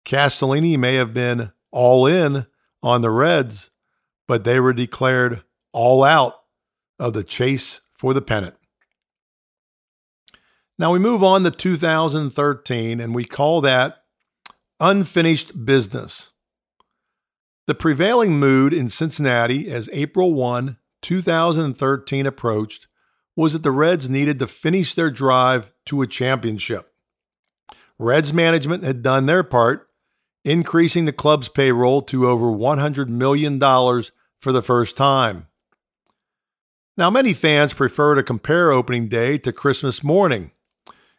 Castellini 0.05 0.77
may 0.77 0.95
have 0.95 1.13
been 1.13 1.51
all 1.71 2.05
in 2.05 2.45
on 2.83 3.01
the 3.01 3.09
Reds, 3.09 3.69
but 4.27 4.43
they 4.43 4.59
were 4.59 4.73
declared 4.73 5.43
all 5.71 6.03
out 6.03 6.41
of 6.99 7.13
the 7.13 7.23
chase 7.23 7.81
for 7.93 8.13
the 8.13 8.21
pennant. 8.21 8.55
Now 10.79 10.91
we 10.91 10.99
move 10.99 11.23
on 11.23 11.43
to 11.43 11.51
2013 11.51 12.99
and 12.99 13.15
we 13.15 13.25
call 13.25 13.61
that 13.61 14.03
unfinished 14.79 15.65
business. 15.65 16.31
The 17.67 17.75
prevailing 17.75 18.39
mood 18.39 18.73
in 18.73 18.89
Cincinnati 18.89 19.69
as 19.69 19.89
April 19.91 20.33
1, 20.33 20.77
2013 21.01 22.25
approached 22.25 22.87
was 23.35 23.51
that 23.51 23.63
the 23.63 23.71
Reds 23.71 24.09
needed 24.09 24.39
to 24.39 24.47
finish 24.47 24.95
their 24.95 25.11
drive 25.11 25.69
to 25.87 26.01
a 26.01 26.07
championship. 26.07 26.93
Reds 27.99 28.31
management 28.31 28.85
had 28.85 29.03
done 29.03 29.25
their 29.25 29.43
part, 29.43 29.89
increasing 30.45 31.03
the 31.03 31.11
club's 31.11 31.49
payroll 31.49 32.01
to 32.03 32.29
over 32.29 32.45
$100 32.45 33.09
million 33.09 33.59
for 33.59 34.53
the 34.53 34.61
first 34.61 34.95
time. 34.95 35.47
Now, 36.95 37.09
many 37.09 37.33
fans 37.33 37.73
prefer 37.73 38.15
to 38.15 38.23
compare 38.23 38.71
opening 38.71 39.09
day 39.09 39.37
to 39.39 39.51
Christmas 39.51 40.05
morning. 40.05 40.51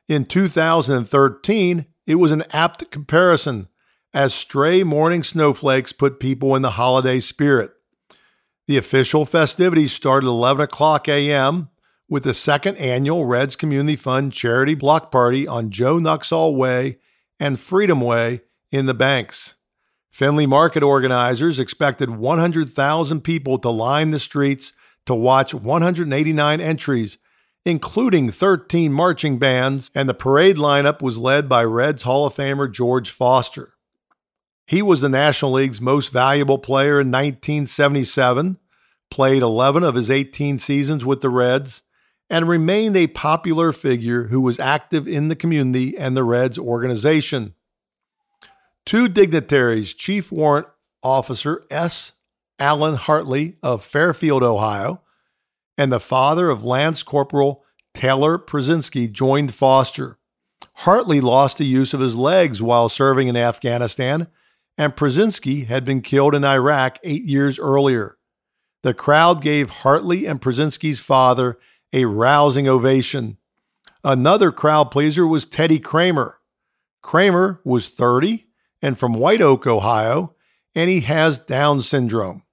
In 0.09 0.25
2013, 0.25 1.85
it 2.07 2.15
was 2.15 2.33
an 2.33 2.45
apt 2.53 2.91
comparison 2.91 3.69
as 4.15 4.35
stray 4.35 4.83
morning 4.83 5.23
snowflakes 5.23 5.93
put 5.93 6.21
people 6.21 6.57
in 6.57 6.63
the 6.63 6.73
holiday 6.73 7.21
spirit. 7.21 7.73
The 8.67 8.77
official 8.77 9.27
festivities 9.27 9.93
started 9.93 10.27
11 10.27 10.63
o'clock 10.63 11.09
a.m. 11.09 11.69
with 12.09 12.25
the 12.25 12.35
second 12.35 12.77
annual 12.77 13.25
Reds 13.25 13.57
Community 13.57 13.97
Fund 13.97 14.33
charity 14.33 14.75
block 14.75 15.11
party 15.11 15.47
on 15.47 15.71
Joe 15.71 15.97
Nuxhall 15.97 16.55
Way 16.55 16.99
and 17.41 17.61
Freedom 17.61 18.01
Way 18.01 18.43
in 18.71 18.87
the 18.87 18.95
Banks. 18.95 19.55
Findlay 20.11 20.47
Market 20.47 20.83
organizers 20.83 21.59
expected 21.59 22.11
100,000 22.11 23.21
people 23.21 23.59
to 23.59 23.71
line 23.71 24.11
the 24.11 24.19
streets 24.19 24.73
to 25.07 25.15
watch 25.15 25.55
189 25.55 26.61
entries, 26.61 27.19
including 27.65 28.31
13 28.31 28.93
marching 28.93 29.39
bands, 29.39 29.91
and 29.95 30.09
the 30.09 30.15
parade 30.15 30.57
lineup 30.57 31.01
was 31.01 31.19
led 31.19 31.49
by 31.49 31.65
Reds 31.65 32.03
Hall 32.03 32.27
of 32.27 32.35
Famer 32.35 32.71
George 32.71 33.11
Foster. 33.11 33.75
He 34.69 34.83
was 34.83 35.01
the 35.01 35.09
National 35.09 35.53
League's 35.53 35.81
most 35.81 36.13
valuable 36.13 36.59
player 36.59 37.01
in 37.01 37.11
1977, 37.11 38.59
played 39.11 39.43
11 39.43 39.83
of 39.83 39.95
his 39.95 40.11
18 40.11 40.59
seasons 40.59 41.07
with 41.07 41.23
the 41.23 41.31
Reds, 41.31 41.83
and 42.29 42.47
remained 42.47 42.95
a 42.95 43.07
popular 43.07 43.73
figure 43.73 44.25
who 44.25 44.43
was 44.43 44.61
active 44.61 45.09
in 45.09 45.29
the 45.29 45.35
community 45.35 45.97
and 45.97 46.15
the 46.15 46.23
Reds 46.23 46.59
organization. 46.59 47.55
Two 48.85 49.09
dignitaries, 49.09 49.95
Chief 49.95 50.31
Warrant 50.31 50.67
Officer 51.03 51.65
S. 51.71 52.13
Allen 52.59 52.97
Hartley 52.97 53.57
of 53.63 53.83
Fairfield, 53.83 54.43
Ohio, 54.43 55.01
and 55.79 55.91
the 55.91 55.99
father 55.99 56.51
of 56.51 56.63
Lance 56.63 57.03
Corporal 57.03 57.65
Taylor 57.95 58.37
Prazynski 58.39 59.11
joined 59.11 59.55
Foster. 59.55 60.19
Hartley 60.75 61.23
lost 61.23 61.57
the 61.57 61.65
use 61.65 61.95
of 61.95 62.01
his 62.01 62.17
legs 62.17 62.61
while 62.61 62.91
serving 62.91 63.29
in 63.29 63.37
Afghanistan 63.37 64.27
and 64.79 64.95
Prazynski 64.95 65.67
had 65.67 65.85
been 65.85 66.01
killed 66.01 66.37
in 66.37 66.45
Iraq 66.45 66.99
eight 67.03 67.25
years 67.25 67.59
earlier. 67.59 68.17
The 68.83 68.95
crowd 68.95 69.43
gave 69.43 69.69
Hartley 69.69 70.25
and 70.25 70.41
Prazynski's 70.41 71.01
father 71.01 71.59
a 71.93 72.05
rousing 72.05 72.69
ovation. 72.69 73.39
Another 74.05 74.53
crowd 74.53 74.93
pleaser 74.93 75.27
was 75.27 75.45
Teddy 75.45 75.81
Kremer. 75.81 76.39
Kremer 77.03 77.61
was 77.65 77.91
30 77.91 78.47
and 78.81 78.97
from 78.97 79.15
White 79.15 79.43
Oak, 79.43 79.67
Ohio, 79.67 80.37
and 80.75 80.89
he 80.89 81.01
has 81.01 81.41
Down 81.41 81.83
syndrome. 81.83 82.45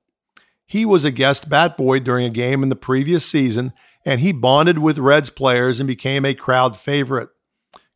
He 0.66 0.84
was 0.84 1.06
a 1.06 1.12
guest 1.12 1.48
bat 1.48 1.78
boy 1.78 2.00
during 2.00 2.26
a 2.26 2.32
game 2.32 2.64
in 2.64 2.70
the 2.70 2.76
previous 2.76 3.24
season, 3.24 3.72
and 4.04 4.20
he 4.20 4.32
bonded 4.32 4.80
with 4.80 4.98
Reds 4.98 5.30
players 5.30 5.80
and 5.80 5.86
became 5.86 6.26
a 6.26 6.34
crowd 6.34 6.76
favorite. 6.76 7.30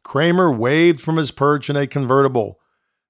Kremer 0.03 0.51
waved 0.51 1.01
from 1.01 1.17
his 1.17 1.31
perch 1.31 1.69
in 1.69 1.75
a 1.75 1.87
convertible. 1.87 2.57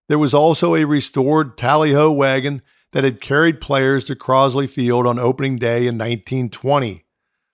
There 0.10 0.20
was 0.20 0.34
also 0.34 0.76
a 0.76 0.86
restored 0.86 1.56
tally 1.56 1.94
ho 1.94 2.12
wagon 2.12 2.64
that 2.94 3.04
had 3.04 3.22
carried 3.22 3.62
players 3.62 4.04
to 4.06 4.16
Crosley 4.16 4.68
Field 4.68 5.06
on 5.06 5.20
opening 5.20 5.58
day 5.58 5.86
in 5.86 6.00
1920. 6.00 7.06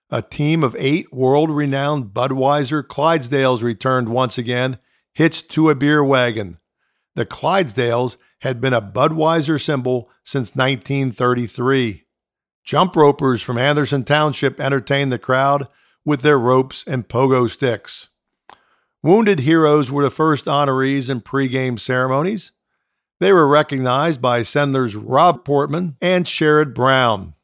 A 0.08 0.22
team 0.22 0.64
of 0.64 0.74
eight 0.78 1.12
world 1.12 1.50
renowned 1.50 2.14
Budweiser 2.14 2.82
Clydesdales 2.82 3.62
returned 3.62 4.08
once 4.08 4.38
again, 4.38 4.78
hitched 5.12 5.50
to 5.50 5.68
a 5.68 5.74
beer 5.74 6.02
wagon. 6.02 6.58
The 7.14 7.26
Clydesdales 7.26 8.16
had 8.40 8.60
been 8.60 8.72
a 8.72 8.80
Budweiser 8.80 9.62
symbol 9.62 10.08
since 10.24 10.56
1933. 10.56 12.04
Jump 12.64 12.96
ropers 12.96 13.42
from 13.42 13.58
Anderson 13.58 14.02
Township 14.02 14.58
entertained 14.60 15.12
the 15.12 15.18
crowd 15.18 15.68
with 16.06 16.22
their 16.22 16.38
ropes 16.38 16.84
and 16.86 17.06
pogo 17.06 17.50
sticks. 17.50 18.08
Wounded 19.06 19.38
heroes 19.38 19.88
were 19.88 20.02
the 20.02 20.10
first 20.10 20.46
honorees 20.46 21.08
in 21.08 21.20
pregame 21.20 21.78
ceremonies. 21.78 22.50
They 23.20 23.32
were 23.32 23.46
recognized 23.46 24.20
by 24.20 24.40
Sendler's 24.40 24.96
Rob 24.96 25.44
Portman 25.44 25.94
and 26.02 26.26
Sherrod 26.26 26.74
Brown. 26.74 27.34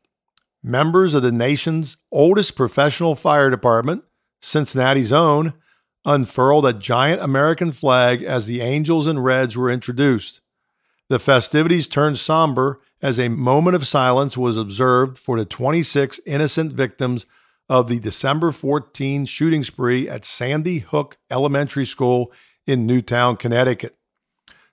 Members 0.61 1.15
of 1.15 1.23
the 1.23 1.31
nation's 1.31 1.99
oldest 2.11 2.57
professional 2.57 3.15
fire 3.15 3.49
department, 3.49 4.03
Cincinnati's 4.41 5.13
own, 5.13 5.53
unfurled 6.05 6.67
a 6.67 6.73
giant 6.73 7.23
American 7.23 7.71
flag 7.71 8.25
as 8.25 8.47
the 8.47 8.61
Angels 8.61 9.07
and 9.07 9.25
Reds 9.25 9.57
were 9.57 9.71
introduced. 9.71 10.41
The 11.11 11.21
festivities 11.21 11.87
turned 11.87 12.19
somber 12.19 12.81
as 13.01 13.21
a 13.21 13.29
moment 13.29 13.77
of 13.77 13.87
silence 13.87 14.37
was 14.37 14.59
observed 14.59 15.17
for 15.17 15.39
the 15.39 15.45
26 15.45 16.19
innocent 16.27 16.73
victims 16.73 17.25
of 17.73 17.89
the 17.89 17.99
December 17.99 18.53
14 18.53 19.25
shooting 19.25 19.65
spree 19.65 20.07
at 20.07 20.27
Sandy 20.27 20.81
Hook 20.81 21.17
Elementary 21.31 21.87
School 21.87 22.31
in 22.67 22.87
Newtown, 22.87 23.39
Connecticut. 23.39 23.97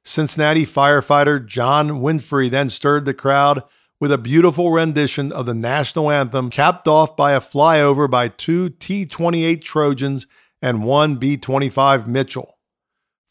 Cincinnati 0.04 0.66
firefighter 0.66 1.44
John 1.46 2.02
Winfrey 2.02 2.52
then 2.52 2.68
stirred 2.68 3.06
the 3.06 3.14
crowd 3.14 3.64
with 4.02 4.12
a 4.12 4.18
beautiful 4.18 4.74
rendition 4.74 5.32
of 5.32 5.46
the 5.46 5.54
national 5.54 6.12
anthem, 6.12 6.50
capped 6.50 6.90
off 6.90 7.16
by 7.16 7.32
a 7.32 7.40
flyover 7.40 8.12
by 8.12 8.28
two 8.28 8.68
T 8.68 9.06
28 9.06 9.62
Trojans 9.62 10.28
and 10.62 10.84
one 10.84 11.16
B 11.16 11.38
25 11.38 12.06
Mitchell. 12.06 12.58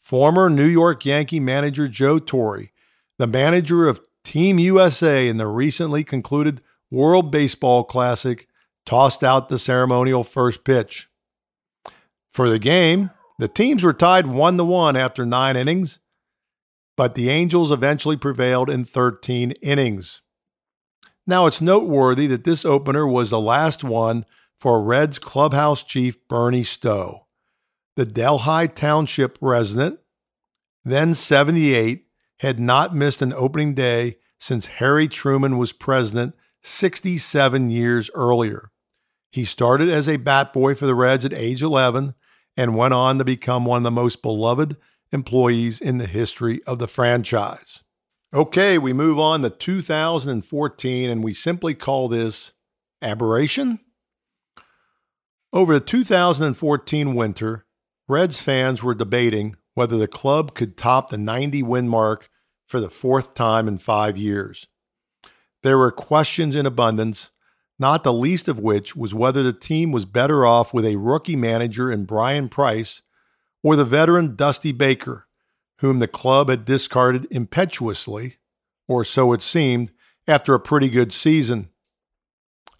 Former 0.01 0.49
New 0.49 0.65
York 0.65 1.05
Yankee 1.05 1.39
manager 1.39 1.87
Joe 1.87 2.17
Torre, 2.17 2.71
the 3.19 3.27
manager 3.27 3.87
of 3.87 4.01
Team 4.23 4.57
USA 4.57 5.27
in 5.27 5.37
the 5.37 5.45
recently 5.45 6.03
concluded 6.03 6.59
World 6.89 7.29
Baseball 7.29 7.83
Classic, 7.83 8.47
tossed 8.89 9.23
out 9.23 9.49
the 9.49 9.59
ceremonial 9.59 10.23
first 10.23 10.63
pitch. 10.63 11.09
For 12.31 12.49
the 12.49 12.57
game, 12.57 13.11
the 13.37 13.47
teams 13.47 13.83
were 13.83 13.93
tied 13.93 14.25
1 14.25 14.57
to 14.57 14.63
1 14.63 14.97
after 14.97 15.27
9 15.27 15.55
innings, 15.55 15.99
but 16.97 17.13
the 17.13 17.29
Angels 17.29 17.71
eventually 17.71 18.17
prevailed 18.17 18.67
in 18.67 18.83
13 18.85 19.51
innings. 19.61 20.21
Now, 21.27 21.45
it's 21.45 21.61
noteworthy 21.61 22.25
that 22.27 22.45
this 22.45 22.65
opener 22.65 23.07
was 23.07 23.29
the 23.29 23.39
last 23.39 23.83
one 23.83 24.25
for 24.59 24.81
Reds 24.81 25.19
clubhouse 25.19 25.83
chief 25.83 26.27
Bernie 26.27 26.63
Stowe. 26.63 27.27
The 27.95 28.05
Delhi 28.07 28.69
Township 28.69 29.37
resident, 29.39 29.99
then 30.83 31.13
78, 31.13 32.07
had 32.39 32.59
not 32.59 32.95
missed 32.95 33.21
an 33.21 33.33
opening 33.33 33.75
day 33.75 34.17
since 34.39 34.65
Harry 34.65 35.07
Truman 35.07 35.59
was 35.59 35.73
president 35.73 36.33
67 36.63 37.69
years 37.69 38.09
earlier. 38.15 38.71
He 39.31 39.45
started 39.45 39.89
as 39.89 40.09
a 40.09 40.17
bat 40.17 40.53
boy 40.53 40.75
for 40.75 40.85
the 40.85 40.95
Reds 40.95 41.25
at 41.25 41.33
age 41.33 41.61
11 41.61 42.15
and 42.57 42.75
went 42.75 42.93
on 42.93 43.17
to 43.17 43.25
become 43.25 43.65
one 43.65 43.77
of 43.77 43.83
the 43.83 43.91
most 43.91 44.21
beloved 44.21 44.75
employees 45.11 45.79
in 45.79 45.97
the 45.97 46.07
history 46.07 46.61
of 46.65 46.79
the 46.79 46.87
franchise. 46.87 47.83
Okay, 48.33 48.77
we 48.77 48.93
move 48.93 49.17
on 49.17 49.41
to 49.41 49.49
2014, 49.49 51.09
and 51.09 51.23
we 51.23 51.33
simply 51.33 51.73
call 51.73 52.07
this 52.07 52.53
aberration. 53.01 53.79
Over 55.51 55.75
the 55.75 55.85
2014 55.85 57.15
winter, 57.15 57.65
Reds 58.07 58.39
fans 58.39 58.83
were 58.83 58.93
debating 58.93 59.55
whether 59.73 59.97
the 59.97 60.07
club 60.07 60.53
could 60.53 60.77
top 60.77 61.09
the 61.09 61.17
90 61.17 61.63
win 61.63 61.87
mark 61.87 62.29
for 62.67 62.79
the 62.79 62.89
fourth 62.89 63.33
time 63.33 63.67
in 63.67 63.77
five 63.79 64.15
years. 64.15 64.67
There 65.63 65.77
were 65.77 65.91
questions 65.91 66.55
in 66.55 66.65
abundance, 66.65 67.31
not 67.79 68.03
the 68.03 68.13
least 68.13 68.49
of 68.49 68.59
which 68.59 68.95
was 68.95 69.13
whether 69.13 69.41
the 69.41 69.53
team 69.53 69.91
was 69.91 70.03
better 70.03 70.45
off 70.45 70.73
with 70.73 70.85
a 70.85 70.97
rookie 70.97 71.37
manager 71.37 71.89
in 71.89 72.03
Bryan 72.03 72.49
Price 72.49 73.01
or 73.63 73.75
the 73.75 73.85
veteran 73.85 74.35
Dusty 74.35 74.73
Baker, 74.73 75.25
whom 75.77 75.99
the 75.99 76.07
club 76.07 76.49
had 76.49 76.65
discarded 76.65 77.25
impetuously, 77.31 78.35
or 78.87 79.05
so 79.05 79.31
it 79.31 79.41
seemed, 79.41 79.91
after 80.27 80.53
a 80.53 80.59
pretty 80.59 80.89
good 80.89 81.13
season. 81.13 81.69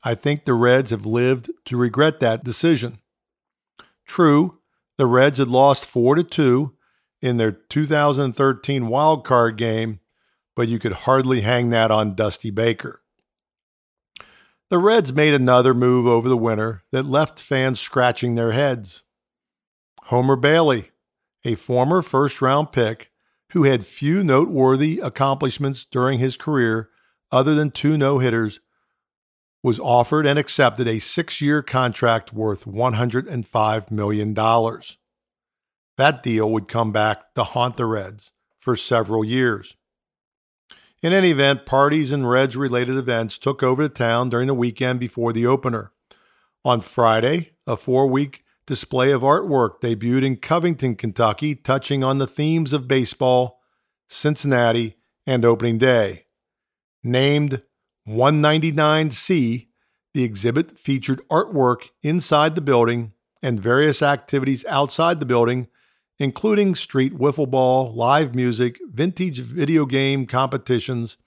I 0.03 0.15
think 0.15 0.46
the 0.46 0.53
Reds 0.53 0.91
have 0.91 1.06
lived 1.06 1.50
to 1.65 1.77
regret 1.77 2.20
that 2.20 2.44
decision. 2.44 3.00
True, 4.06 4.60
the 4.98 5.06
Reds 5.06 5.38
had 5.38 5.48
lost 5.48 5.86
4 5.86 6.15
to 6.15 6.24
2 6.24 6.74
in 7.22 7.38
their 7.38 7.51
2013 7.51 8.88
wild 8.88 9.25
card 9.25 9.58
game, 9.58 10.00
but 10.56 10.68
you 10.68 10.79
could 10.79 10.91
hardly 10.91 11.41
hang 11.41 11.70
that 11.70 11.91
on 11.91 12.15
Dusty 12.15 12.51
Baker. 12.51 13.01
The 14.70 14.78
Reds 14.78 15.12
made 15.12 15.34
another 15.34 15.74
move 15.74 16.06
over 16.06 16.30
the 16.30 16.38
winter 16.38 16.84
that 16.92 17.06
left 17.06 17.40
fans 17.40 17.80
scratching 17.80 18.36
their 18.36 18.52
heads. 18.52 19.02
Homer 20.04 20.36
Bailey, 20.36 20.92
a 21.44 21.56
former 21.56 22.04
first 22.04 22.40
round 22.40 22.72
pick 22.72 23.10
who 23.54 23.64
had 23.64 23.84
few 23.84 24.24
noteworthy 24.24 25.00
accomplishments 25.00 25.86
during 25.86 26.20
his 26.20 26.38
career 26.38 26.90
other 27.32 27.55
than 27.55 27.72
two 27.72 27.98
no 27.98 28.20
hitters, 28.20 28.60
was 29.64 29.79
offered 29.79 30.27
and 30.27 30.38
accepted 30.38 30.88
a 30.88 31.00
six 31.00 31.42
year 31.42 31.64
contract 31.64 32.32
worth 32.32 32.66
$105 32.66 33.92
million. 33.92 34.34
That 35.98 36.24
deal 36.24 36.50
would 36.51 36.68
come 36.68 36.92
back 36.92 37.34
to 37.34 37.44
haunt 37.44 37.75
the 37.75 37.88
Reds 37.88 38.32
for 38.60 38.75
several 38.75 39.25
years. 39.25 39.75
In 41.01 41.14
any 41.14 41.31
event, 41.31 41.66
parties 41.66 42.12
and 42.12 42.29
Reds 42.29 42.57
related 42.57 42.98
events 42.98 43.38
took 43.38 43.64
over 43.64 43.83
the 43.83 43.94
town 43.94 44.29
during 44.29 44.48
the 44.48 44.53
weekend 44.53 45.00
before 45.00 45.31
the 45.31 45.46
opener. 45.46 45.92
On 46.66 46.81
Friday, 46.81 47.51
a 47.66 47.77
four 47.77 48.07
week 48.07 48.44
display 48.66 49.12
of 49.12 49.22
artwork 49.22 49.79
debuted 49.81 50.25
in 50.25 50.35
Covington, 50.35 50.96
Kentucky, 50.96 51.55
touching 51.55 52.03
on 52.03 52.18
the 52.18 52.27
themes 52.27 52.74
of 52.74 52.88
baseball, 52.88 53.62
Cincinnati, 54.09 54.98
and 55.25 55.46
opening 55.46 55.77
day. 55.77 56.25
Named 57.01 57.62
199C, 58.07 59.68
the 60.14 60.24
exhibit 60.24 60.77
featured 60.77 61.22
artwork 61.29 61.90
inside 62.03 62.55
the 62.55 62.62
building 62.62 63.14
and 63.42 63.62
various 63.62 64.01
activities 64.01 64.66
outside 64.66 65.22
the 65.22 65.25
building, 65.25 65.70
including 66.20 66.75
street 66.75 67.18
wiffle 67.18 67.50
ball, 67.50 67.94
live 67.94 68.36
music, 68.36 68.79
vintage 68.92 69.40
video 69.40 69.86
game 69.86 70.27
competitions, 70.27 71.18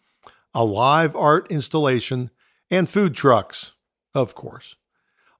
a 0.55 0.65
live 0.65 1.17
art 1.17 1.51
installation, 1.51 2.31
and 2.71 2.89
food 2.89 3.15
trucks, 3.15 3.73
of 4.15 4.35
course. 4.35 4.77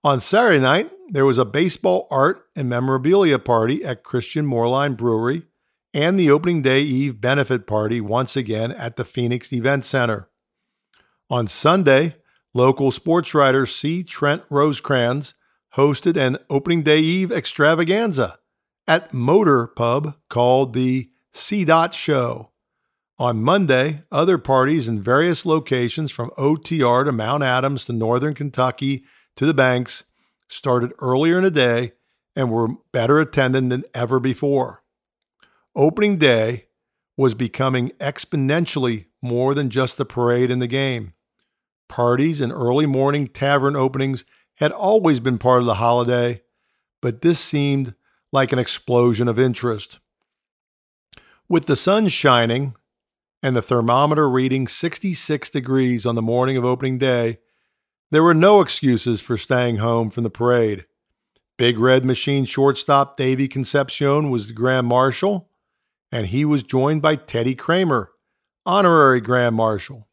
On 0.03 0.21
Saturday 0.21 0.59
night, 0.59 0.91
there 1.11 1.27
was 1.27 1.39
a 1.39 1.45
baseball 1.45 2.09
art 2.11 2.47
and 2.57 2.69
memorabilia 2.69 3.39
party 3.39 3.85
at 3.85 4.03
Christian 4.03 4.47
Moerlein 4.47 4.97
Brewery 4.97 5.43
and 5.95 6.19
the 6.19 6.31
opening 6.31 6.63
day 6.63 6.81
eve 6.81 7.21
benefit 7.21 7.67
party 7.67 8.01
once 8.01 8.35
again 8.35 8.73
at 8.73 8.97
the 8.97 9.05
Phoenix 9.05 9.53
Event 9.53 9.85
Center. 9.85 10.29
On 11.29 11.47
Sunday, 11.47 12.17
local 12.55 12.91
sports 12.91 13.35
writer 13.35 13.67
C. 13.67 14.03
Trent 14.03 14.43
Rosecrans 14.51 15.35
hosted 15.77 16.17
an 16.17 16.39
opening 16.51 16.83
day 16.83 17.01
eve 17.01 17.31
extravaganza 17.31 18.39
at 18.87 19.13
Motor 19.13 19.67
Pub 19.69 20.17
called 20.29 20.75
the 20.75 21.11
C. 21.33 21.65
Dot 21.65 21.95
Show. 21.95 22.51
On 23.19 23.43
Monday, 23.43 24.03
other 24.11 24.39
parties 24.39 24.89
in 24.89 25.01
various 25.01 25.47
locations 25.47 26.11
from 26.11 26.31
OTR 26.39 27.05
to 27.05 27.13
Mount 27.13 27.43
Adams 27.43 27.85
to 27.85 27.93
Northern 27.93 28.35
Kentucky 28.35 29.05
to 29.37 29.47
the 29.47 29.55
banks 29.55 30.05
started 30.49 30.93
earlier 30.99 31.39
in 31.39 31.45
the 31.45 31.51
day 31.51 31.93
and 32.35 32.51
were 32.51 32.69
better 32.93 33.19
attended 33.19 33.71
than 33.71 33.85
ever 33.95 34.19
before. 34.19 34.83
Opening 35.75 36.19
day 36.19 36.67
was 37.17 37.35
becoming 37.35 37.91
exponentially 38.01 39.07
more 39.21 39.55
than 39.55 39.71
just 39.71 39.97
the 39.97 40.05
parade 40.05 40.51
and 40.51 40.61
the 40.61 40.67
game. 40.67 41.13
Parties 41.89 42.41
and 42.41 42.53
early 42.53 42.87
morning 42.87 43.29
tavern 43.29 43.77
openings 43.77 44.25
had 44.57 44.73
always 44.73 45.21
been 45.21 45.39
part 45.39 45.61
of 45.61 45.67
the 45.67 45.75
holiday, 45.75 46.43
but 47.01 47.23
this 47.23 47.39
seemed 47.39 47.95
like 48.33 48.53
an 48.53 48.59
explosion 48.59 49.29
of 49.29 49.39
interest. 49.39 50.01
With 51.49 51.67
the 51.67 51.77
sun 51.77 52.09
shining 52.09 52.75
and 53.43 53.55
the 53.55 53.63
thermometer 53.63 54.29
reading 54.29 54.67
66 54.67 55.51
degrees 55.51 56.07
on 56.07 56.15
the 56.15 56.23
morning 56.23 56.57
of 56.57 56.65
opening 56.65 56.99
day, 56.99 57.39
there 58.11 58.23
were 58.23 58.35
no 58.35 58.61
excuses 58.61 59.21
for 59.21 59.37
staying 59.37 59.77
home 59.77 60.11
from 60.11 60.23
the 60.23 60.31
parade. 60.31 60.87
Big 61.59 61.79
Red 61.79 62.05
Machine 62.05 62.45
shortstop 62.45 63.17
Davy 63.17 63.49
Concepcion 63.49 64.31
was 64.31 64.49
the 64.49 64.55
Grand 64.55 64.87
Marshal, 64.87 65.51
and 66.11 66.29
he 66.29 66.45
was 66.45 66.63
joined 66.63 67.03
by 67.03 67.17
Teddy 67.17 67.55
Kremer, 67.55 68.11
honorary 68.65 69.21
Grand 69.21 69.55
Marshal. 69.55 70.09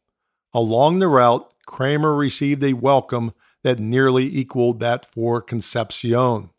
Along 0.52 0.98
the 0.98 1.08
route, 1.08 1.50
Kremer 1.66 2.14
received 2.14 2.62
a 2.64 2.72
welcome 2.72 3.32
that 3.62 3.78
nearly 3.78 4.24
equaled 4.24 4.80
that 4.80 5.06
for 5.12 5.40
Concepcion. 5.40 6.50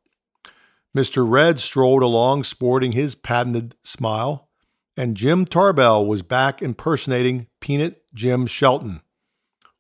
Mr. 0.95 1.30
Red 1.30 1.60
strolled 1.60 2.04
along 2.04 2.43
sporting 2.43 2.91
his 2.91 3.15
patented 3.15 3.75
smile, 3.84 4.49
and 4.97 5.15
Jim 5.15 5.45
Tarbell 5.45 6.06
was 6.06 6.21
back 6.21 6.62
impersonating 6.62 7.47
Peanut 7.62 8.04
Jim 8.13 8.45
Shelton. 8.45 9.01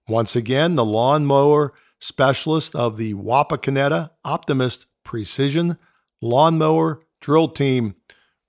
Once 0.07 0.35
again, 0.35 0.75
the 0.75 0.85
lawnmower 0.85 1.73
specialist 1.99 2.75
of 2.75 2.97
the 2.97 3.13
Wapakoneta 3.13 4.11
Optimist 4.23 4.87
Precision 5.03 5.77
Lawnmower 6.21 7.01
Drill 7.19 7.49
Team 7.49 7.95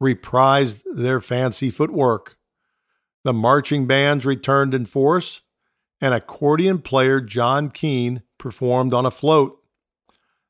reprised 0.03 0.83
their 0.95 1.21
fancy 1.21 1.71
footwork. 1.71 2.37
The 3.25 3.33
marching 3.33 3.87
bands 3.87 4.27
returned 4.27 4.75
in 4.75 4.87
force, 4.87 5.43
and 6.01 6.13
accordion 6.15 6.81
player 6.81 7.21
John 7.21 7.71
Keene 7.71 8.23
performed 8.39 8.93
on 8.93 9.07
a 9.07 9.11
float. 9.11 9.59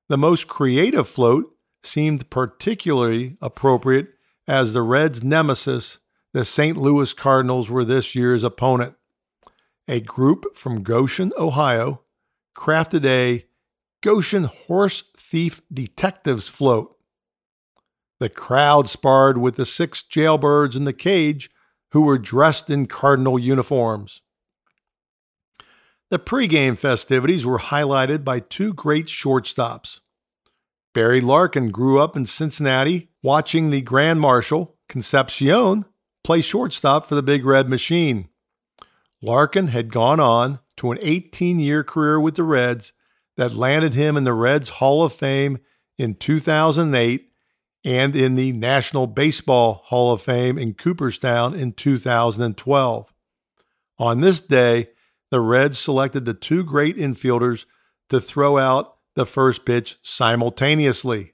The 0.08 0.16
most 0.16 0.48
creative 0.48 1.08
float 1.08 1.51
seemed 1.82 2.30
particularly 2.30 3.36
appropriate 3.40 4.08
as 4.46 4.72
the 4.72 4.82
Reds' 4.82 5.22
nemesis, 5.22 5.98
the 6.32 6.44
St. 6.44 6.76
Louis 6.76 7.12
Cardinals, 7.12 7.70
were 7.70 7.84
this 7.84 8.14
year's 8.14 8.44
opponent 8.44 8.94
a 9.88 10.00
group 10.00 10.56
from 10.56 10.84
Goshen, 10.84 11.32
Ohio, 11.36 12.02
crafted 12.56 13.04
a 13.04 13.44
Goshen 14.00 14.44
Horse 14.44 15.04
Thief 15.16 15.60
Detectives 15.72 16.48
float. 16.48 16.96
The 18.20 18.28
crowd 18.28 18.88
sparred 18.88 19.38
with 19.38 19.56
the 19.56 19.66
six 19.66 20.02
jailbirds 20.02 20.76
in 20.76 20.84
the 20.84 20.92
cage 20.92 21.50
who 21.90 22.02
were 22.02 22.18
dressed 22.18 22.70
in 22.70 22.86
Cardinal 22.86 23.38
uniforms. 23.38 24.22
The 26.10 26.18
pregame 26.18 26.78
festivities 26.78 27.44
were 27.44 27.58
highlighted 27.58 28.22
by 28.22 28.40
two 28.40 28.72
great 28.74 29.06
shortstops. 29.06 30.00
Barry 30.94 31.20
Larkin 31.20 31.70
grew 31.70 31.98
up 32.00 32.16
in 32.16 32.26
Cincinnati 32.26 33.10
watching 33.22 33.70
the 33.70 33.80
Grand 33.80 34.20
Marshal, 34.20 34.76
Concepcion, 34.88 35.86
play 36.22 36.40
shortstop 36.40 37.06
for 37.06 37.14
the 37.14 37.22
Big 37.22 37.44
Red 37.44 37.68
Machine. 37.68 38.28
Larkin 39.22 39.68
had 39.68 39.92
gone 39.92 40.20
on 40.20 40.58
to 40.76 40.90
an 40.90 40.98
18 41.00 41.60
year 41.60 41.82
career 41.84 42.20
with 42.20 42.34
the 42.34 42.42
Reds 42.42 42.92
that 43.36 43.54
landed 43.54 43.94
him 43.94 44.16
in 44.16 44.24
the 44.24 44.34
Reds 44.34 44.68
Hall 44.68 45.02
of 45.04 45.12
Fame 45.12 45.58
in 45.98 46.14
2008 46.14 47.30
and 47.84 48.14
in 48.14 48.34
the 48.34 48.52
National 48.52 49.06
Baseball 49.06 49.82
Hall 49.86 50.12
of 50.12 50.22
Fame 50.22 50.58
in 50.58 50.74
Cooperstown 50.74 51.54
in 51.54 51.72
2012. 51.72 53.14
On 53.98 54.20
this 54.20 54.40
day, 54.40 54.90
the 55.30 55.40
Reds 55.40 55.78
selected 55.78 56.24
the 56.24 56.34
two 56.34 56.64
great 56.64 56.96
infielders 56.96 57.64
to 58.10 58.20
throw 58.20 58.58
out 58.58 58.96
the 59.14 59.26
first 59.26 59.64
pitch 59.64 59.98
simultaneously. 60.02 61.32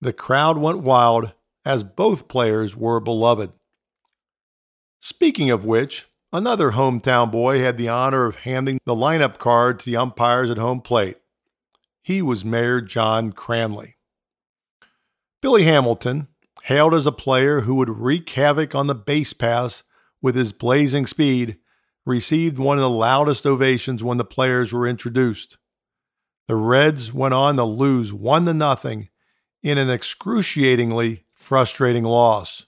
The 0.00 0.12
crowd 0.12 0.58
went 0.58 0.78
wild 0.78 1.32
as 1.64 1.84
both 1.84 2.28
players 2.28 2.76
were 2.76 3.00
beloved. 3.00 3.52
Speaking 5.00 5.50
of 5.50 5.64
which, 5.64 6.06
another 6.32 6.72
hometown 6.72 7.30
boy 7.30 7.60
had 7.60 7.78
the 7.78 7.88
honor 7.88 8.26
of 8.26 8.36
handing 8.36 8.78
the 8.84 8.94
lineup 8.94 9.38
card 9.38 9.80
to 9.80 9.86
the 9.86 9.96
umpires 9.96 10.50
at 10.50 10.58
home 10.58 10.80
plate. 10.80 11.16
He 12.02 12.22
was 12.22 12.44
Mayor 12.44 12.80
John 12.80 13.32
Cranley. 13.32 13.96
Billy 15.42 15.64
Hamilton, 15.64 16.28
hailed 16.64 16.94
as 16.94 17.06
a 17.06 17.12
player 17.12 17.62
who 17.62 17.74
would 17.74 17.88
wreak 17.88 18.28
havoc 18.30 18.74
on 18.74 18.86
the 18.86 18.94
base 18.94 19.32
pass 19.32 19.82
with 20.20 20.34
his 20.34 20.52
blazing 20.52 21.06
speed, 21.06 21.56
received 22.04 22.58
one 22.58 22.78
of 22.78 22.82
the 22.82 22.90
loudest 22.90 23.46
ovations 23.46 24.02
when 24.02 24.18
the 24.18 24.24
players 24.24 24.72
were 24.72 24.86
introduced. 24.86 25.56
The 26.50 26.56
Reds 26.56 27.14
went 27.14 27.32
on 27.32 27.54
to 27.58 27.64
lose 27.64 28.12
1 28.12 28.46
to 28.46 28.52
nothing 28.52 29.08
in 29.62 29.78
an 29.78 29.88
excruciatingly 29.88 31.22
frustrating 31.32 32.02
loss. 32.02 32.66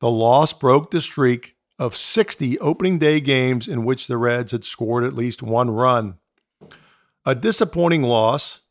The 0.00 0.08
loss 0.08 0.54
broke 0.54 0.90
the 0.90 1.00
streak 1.02 1.56
of 1.78 1.94
60 1.94 2.58
opening 2.60 2.98
day 2.98 3.20
games 3.20 3.68
in 3.68 3.84
which 3.84 4.06
the 4.06 4.16
Reds 4.16 4.52
had 4.52 4.64
scored 4.64 5.04
at 5.04 5.12
least 5.12 5.42
one 5.42 5.68
run. 5.68 6.14
A 7.26 7.34
disappointing 7.34 8.02
loss, 8.02 8.62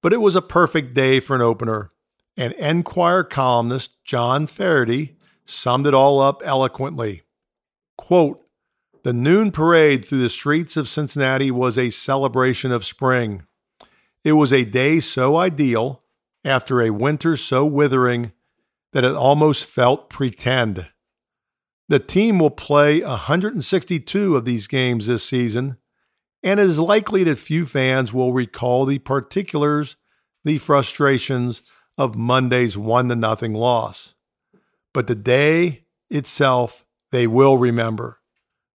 but 0.00 0.14
it 0.14 0.22
was 0.22 0.34
a 0.34 0.40
perfect 0.40 0.94
day 0.94 1.20
for 1.20 1.36
an 1.36 1.42
opener 1.42 1.92
and 2.38 2.54
Enquirer 2.54 3.22
columnist 3.22 4.02
John 4.02 4.46
Faraday 4.46 5.14
summed 5.44 5.86
it 5.86 5.92
all 5.92 6.20
up 6.20 6.40
eloquently. 6.42 7.20
Quote, 7.98 8.40
the 9.02 9.12
noon 9.12 9.52
parade 9.52 10.06
through 10.06 10.22
the 10.22 10.30
streets 10.30 10.78
of 10.78 10.88
Cincinnati 10.88 11.50
was 11.50 11.76
a 11.76 11.90
celebration 11.90 12.72
of 12.72 12.86
spring. 12.86 13.42
It 14.24 14.32
was 14.32 14.52
a 14.52 14.64
day 14.64 15.00
so 15.00 15.36
ideal 15.36 16.02
after 16.44 16.80
a 16.80 16.90
winter 16.90 17.36
so 17.36 17.64
withering 17.66 18.32
that 18.92 19.04
it 19.04 19.14
almost 19.14 19.64
felt 19.64 20.08
pretend. 20.08 20.88
The 21.88 21.98
team 21.98 22.38
will 22.38 22.50
play 22.50 23.02
162 23.02 24.36
of 24.36 24.44
these 24.44 24.66
games 24.66 25.06
this 25.06 25.24
season, 25.24 25.76
and 26.42 26.58
it 26.58 26.66
is 26.66 26.78
likely 26.78 27.24
that 27.24 27.38
few 27.38 27.66
fans 27.66 28.12
will 28.12 28.32
recall 28.32 28.86
the 28.86 28.98
particulars, 28.98 29.96
the 30.44 30.58
frustrations, 30.58 31.62
of 31.96 32.16
Monday's 32.16 32.76
1 32.76 33.08
to 33.08 33.16
nothing 33.16 33.54
loss. 33.54 34.14
But 34.92 35.06
the 35.06 35.14
day 35.14 35.84
itself 36.10 36.84
they 37.12 37.26
will 37.26 37.58
remember. 37.58 38.20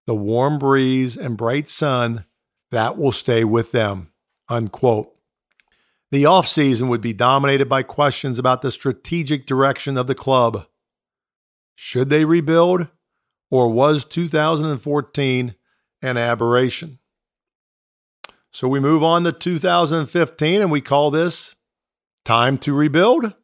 The 0.07 0.15
warm 0.15 0.59
breeze 0.59 1.17
and 1.17 1.37
bright 1.37 1.69
sun 1.69 2.27
that 2.71 2.99
will 2.99 3.13
stay 3.13 3.45
with 3.45 3.73
them. 3.73 4.13
Unquote. 4.49 5.16
The 6.11 6.25
offseason 6.25 6.89
would 6.89 7.01
be 7.01 7.13
dominated 7.13 7.69
by 7.69 7.83
questions 7.83 8.39
about 8.39 8.63
the 8.63 8.71
strategic 8.71 9.47
direction 9.47 9.97
of 9.97 10.07
the 10.07 10.15
club. 10.15 10.67
Should 11.75 12.11
they 12.11 12.25
rebuild, 12.25 12.89
or 13.51 13.69
was 13.69 14.05
2014 14.05 15.55
an 16.03 16.17
aberration? 16.17 16.99
So 18.53 18.69
we 18.69 18.81
move 18.81 19.03
on 19.03 19.25
to 19.25 19.33
2015 19.33 20.63
and 20.63 20.71
we 20.71 20.81
call 20.81 21.11
this 21.11 21.57
Time 22.25 22.59
to 22.59 22.75
rebuild? 22.75 23.35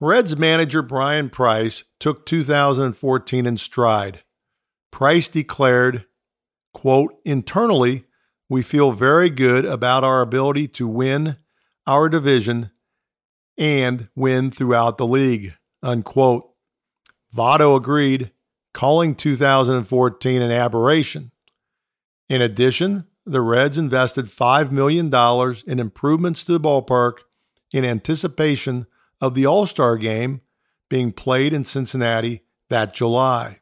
Reds 0.00 0.34
manager 0.34 0.80
Bryan 0.80 1.28
Price 1.28 1.84
took 1.98 2.24
2014 2.24 3.44
in 3.44 3.58
stride. 3.58 4.20
Price 4.90 5.28
declared, 5.28 6.06
quote, 6.72 7.16
internally, 7.26 8.06
we 8.50 8.62
feel 8.62 8.90
very 8.90 9.30
good 9.30 9.64
about 9.64 10.02
our 10.02 10.20
ability 10.20 10.66
to 10.66 10.88
win 10.88 11.36
our 11.86 12.08
division 12.08 12.70
and 13.56 14.08
win 14.16 14.50
throughout 14.50 14.98
the 14.98 15.06
league, 15.06 15.54
unquote. 15.84 16.50
Votto 17.34 17.76
agreed, 17.76 18.32
calling 18.74 19.14
2014 19.14 20.42
an 20.42 20.50
aberration. 20.50 21.30
In 22.28 22.42
addition, 22.42 23.06
the 23.24 23.40
Reds 23.40 23.78
invested 23.78 24.26
$5 24.26 24.72
million 24.72 25.14
in 25.66 25.78
improvements 25.78 26.42
to 26.42 26.52
the 26.52 26.60
ballpark 26.60 27.18
in 27.72 27.84
anticipation 27.84 28.86
of 29.20 29.36
the 29.36 29.46
All 29.46 29.66
Star 29.66 29.96
game 29.96 30.40
being 30.88 31.12
played 31.12 31.54
in 31.54 31.64
Cincinnati 31.64 32.42
that 32.68 32.94
July. 32.94 33.60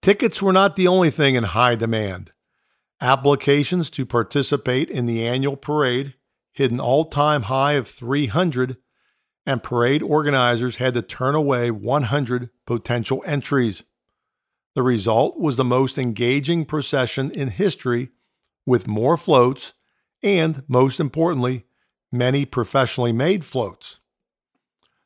Tickets 0.00 0.40
were 0.40 0.52
not 0.52 0.76
the 0.76 0.88
only 0.88 1.10
thing 1.10 1.34
in 1.34 1.44
high 1.44 1.74
demand. 1.74 2.32
Applications 3.02 3.90
to 3.90 4.06
participate 4.06 4.88
in 4.88 5.06
the 5.06 5.26
annual 5.26 5.56
parade 5.56 6.14
hit 6.52 6.70
an 6.70 6.78
all 6.78 7.02
time 7.02 7.42
high 7.42 7.72
of 7.72 7.88
300, 7.88 8.76
and 9.44 9.60
parade 9.60 10.04
organizers 10.04 10.76
had 10.76 10.94
to 10.94 11.02
turn 11.02 11.34
away 11.34 11.72
100 11.72 12.50
potential 12.64 13.20
entries. 13.26 13.82
The 14.76 14.84
result 14.84 15.36
was 15.36 15.56
the 15.56 15.64
most 15.64 15.98
engaging 15.98 16.64
procession 16.64 17.32
in 17.32 17.48
history, 17.48 18.10
with 18.64 18.86
more 18.86 19.16
floats 19.16 19.72
and, 20.22 20.62
most 20.68 21.00
importantly, 21.00 21.66
many 22.12 22.44
professionally 22.44 23.10
made 23.10 23.44
floats. 23.44 23.98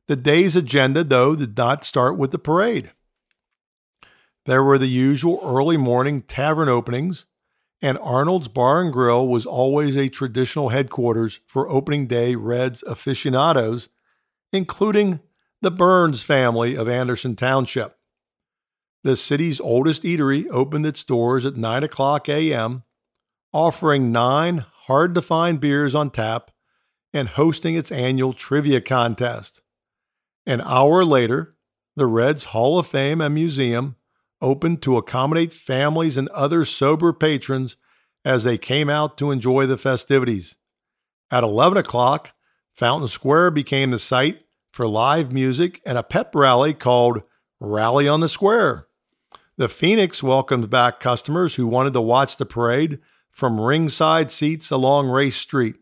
The 0.07 0.17
day's 0.17 0.55
agenda, 0.55 1.03
though, 1.03 1.35
did 1.35 1.57
not 1.57 1.83
start 1.83 2.19
with 2.19 2.31
the 2.31 2.39
parade. 2.39 2.93
There 4.45 4.63
were 4.63 4.77
the 4.77 4.87
usual 4.87 5.41
early 5.43 5.79
morning 5.79 6.21
tavern 6.21 6.69
openings, 6.69 7.25
and 7.83 7.99
Arnold's 7.99 8.49
Bar 8.49 8.81
and 8.81 8.93
Grill 8.93 9.27
was 9.27 9.47
always 9.47 9.97
a 9.97 10.09
traditional 10.09 10.71
headquarters 10.71 11.41
for 11.47 11.69
opening 11.69 12.07
day 12.07 12.35
Reds 12.35 12.83
aficionados, 12.85 13.89
including 14.53 15.21
the 15.61 15.71
Burns 15.71 16.23
family 16.23 16.75
of 16.75 16.89
Anderson 16.89 17.37
Township. 17.37 17.99
The 19.05 19.17
city's 19.17 19.61
oldest 19.61 20.03
eatery 20.03 20.47
opened 20.51 20.87
its 20.87 21.05
doors 21.05 21.45
at 21.45 21.57
9 21.57 21.85
o'clock 21.85 22.29
a.m., 22.29 22.83
offering 23.53 24.11
nine 24.11 24.65
hard 24.87 25.15
to 25.15 25.23
find 25.23 25.61
beers 25.61 25.95
on 25.95 26.11
tap 26.11 26.51
and 27.13 27.29
hosting 27.29 27.75
its 27.75 27.91
annual 27.93 28.33
trivia 28.33 28.81
contest. 28.81 29.63
An 30.47 30.61
hour 30.61 31.05
later, 31.05 31.57
the 31.97 32.07
Reds 32.07 32.45
Hall 32.45 32.79
of 32.79 32.87
Fame 32.87 33.21
and 33.21 33.35
Museum 33.35 33.96
opened 34.41 34.83
to 34.83 34.97
accommodate 34.97 35.53
families 35.53 36.17
and 36.17 36.29
other 36.29 36.65
sober 36.65 37.13
patrons 37.13 37.77
as 38.25 38.45
they 38.45 38.59
came 38.59 38.91
out 38.91 39.17
to 39.19 39.31
enjoy 39.31 39.67
the 39.67 39.79
festivities. 39.79 40.57
At 41.31 41.45
11 41.45 41.79
o'clock, 41.79 42.33
Fountain 42.75 43.09
Square 43.09 43.53
became 43.53 43.91
the 43.91 43.99
site 43.99 44.43
for 44.73 44.87
live 44.87 45.33
music 45.33 45.81
and 45.87 45.97
a 45.97 46.03
pep 46.03 46.35
rally 46.35 46.75
called 46.75 47.23
Rally 47.61 48.07
on 48.07 48.21
the 48.21 48.29
Square. 48.29 48.87
The 49.57 49.69
Phoenix 49.69 50.23
welcomed 50.23 50.69
back 50.69 51.01
customers 51.01 51.55
who 51.55 51.67
wanted 51.67 51.95
to 51.95 52.01
watch 52.03 52.37
the 52.37 52.45
parade 52.45 52.99
from 53.31 53.61
ringside 53.61 54.31
seats 54.31 54.71
along 54.71 55.09
Race 55.09 55.37
Street. 55.37 55.77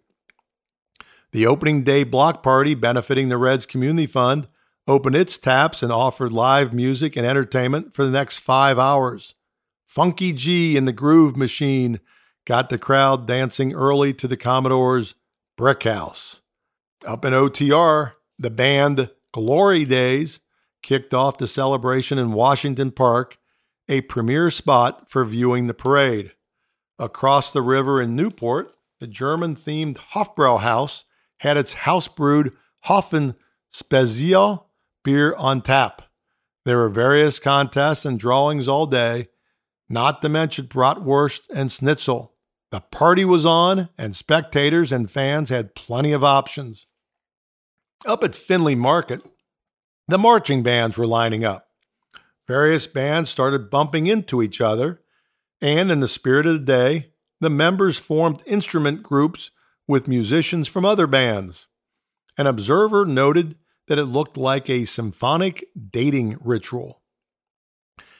The 1.32 1.46
opening 1.46 1.82
day 1.82 2.04
block 2.04 2.42
party 2.44 2.74
benefiting 2.74 3.28
the 3.28 3.36
Reds 3.36 3.66
Community 3.66 4.06
Fund 4.06 4.46
opened 4.86 5.16
its 5.16 5.38
taps 5.38 5.82
and 5.82 5.90
offered 5.90 6.32
live 6.32 6.72
music 6.72 7.16
and 7.16 7.26
entertainment 7.26 7.94
for 7.94 8.04
the 8.04 8.10
next 8.10 8.38
five 8.38 8.78
hours. 8.78 9.34
Funky 9.86 10.32
G 10.32 10.76
and 10.76 10.86
the 10.86 10.92
Groove 10.92 11.36
Machine 11.36 12.00
got 12.44 12.68
the 12.68 12.78
crowd 12.78 13.26
dancing 13.26 13.72
early 13.72 14.12
to 14.14 14.28
the 14.28 14.36
Commodore's 14.36 15.14
Brick 15.56 15.84
House. 15.84 16.40
Up 17.06 17.24
in 17.24 17.32
OTR, 17.32 18.12
the 18.38 18.50
band 18.50 19.10
Glory 19.32 19.84
Days 19.84 20.40
kicked 20.82 21.14
off 21.14 21.38
the 21.38 21.48
celebration 21.48 22.18
in 22.18 22.32
Washington 22.32 22.90
Park, 22.90 23.38
a 23.88 24.02
premier 24.02 24.50
spot 24.50 25.10
for 25.10 25.24
viewing 25.24 25.66
the 25.66 25.74
parade. 25.74 26.32
Across 26.98 27.52
the 27.52 27.62
river 27.62 28.00
in 28.00 28.14
Newport, 28.14 28.74
the 29.00 29.06
German 29.06 29.56
themed 29.56 29.96
Hofbrauhaus 30.12 31.04
had 31.38 31.56
its 31.56 31.72
house 31.72 32.08
brewed 32.08 32.52
Hoffen 32.84 33.34
Spezial 33.72 34.64
beer 35.04 35.34
on 35.36 35.62
tap. 35.62 36.02
There 36.64 36.78
were 36.78 36.88
various 36.88 37.38
contests 37.38 38.04
and 38.04 38.18
drawings 38.18 38.66
all 38.66 38.86
day, 38.86 39.28
not 39.88 40.22
to 40.22 40.28
mention 40.28 40.66
bratwurst 40.66 41.42
and 41.54 41.70
schnitzel. 41.70 42.32
The 42.72 42.80
party 42.80 43.24
was 43.24 43.46
on, 43.46 43.90
and 43.96 44.16
spectators 44.16 44.90
and 44.90 45.10
fans 45.10 45.50
had 45.50 45.76
plenty 45.76 46.10
of 46.10 46.24
options. 46.24 46.86
Up 48.04 48.24
at 48.24 48.34
Findlay 48.34 48.74
Market, 48.74 49.22
the 50.08 50.18
marching 50.18 50.62
bands 50.62 50.98
were 50.98 51.06
lining 51.06 51.44
up. 51.44 51.68
Various 52.48 52.86
bands 52.86 53.30
started 53.30 53.70
bumping 53.70 54.06
into 54.06 54.42
each 54.42 54.60
other, 54.60 55.02
and 55.60 55.90
in 55.90 56.00
the 56.00 56.08
spirit 56.08 56.46
of 56.46 56.54
the 56.54 56.58
day, 56.58 57.12
the 57.40 57.50
members 57.50 57.96
formed 57.96 58.42
instrument 58.46 59.02
groups 59.02 59.50
with 59.86 60.08
musicians 60.08 60.66
from 60.66 60.84
other 60.84 61.06
bands. 61.06 61.68
An 62.36 62.46
observer 62.46 63.04
noted 63.04 63.56
that 63.88 63.98
it 63.98 64.04
looked 64.04 64.36
like 64.36 64.68
a 64.68 64.84
symphonic 64.84 65.68
dating 65.90 66.38
ritual. 66.40 67.02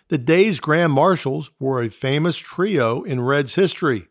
The 0.09 0.18
day's 0.18 0.61
Grand 0.61 0.92
Marshals 0.92 1.50
were 1.59 1.83
a 1.83 1.88
famous 1.88 2.37
trio 2.37 3.03
in 3.03 3.20
Reds 3.20 3.55
history. 3.55 4.09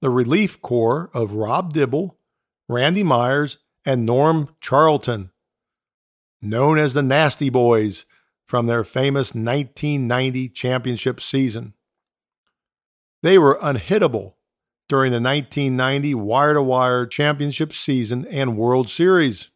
The 0.00 0.10
Relief 0.10 0.60
Corps 0.62 1.10
of 1.12 1.34
Rob 1.34 1.72
Dibble, 1.72 2.18
Randy 2.68 3.02
Myers, 3.02 3.58
and 3.84 4.06
Norm 4.06 4.54
Charlton, 4.60 5.30
known 6.40 6.78
as 6.78 6.94
the 6.94 7.02
Nasty 7.02 7.50
Boys 7.50 8.06
from 8.46 8.66
their 8.66 8.84
famous 8.84 9.34
1990 9.34 10.48
championship 10.50 11.20
season. 11.20 11.74
They 13.22 13.38
were 13.38 13.58
unhittable 13.62 14.34
during 14.88 15.12
the 15.12 15.20
1990 15.20 16.14
wire 16.14 16.54
to 16.54 16.62
wire 16.62 17.06
championship 17.06 17.72
season 17.72 18.26
and 18.26 18.58
World 18.58 18.88
Series. 18.88 19.50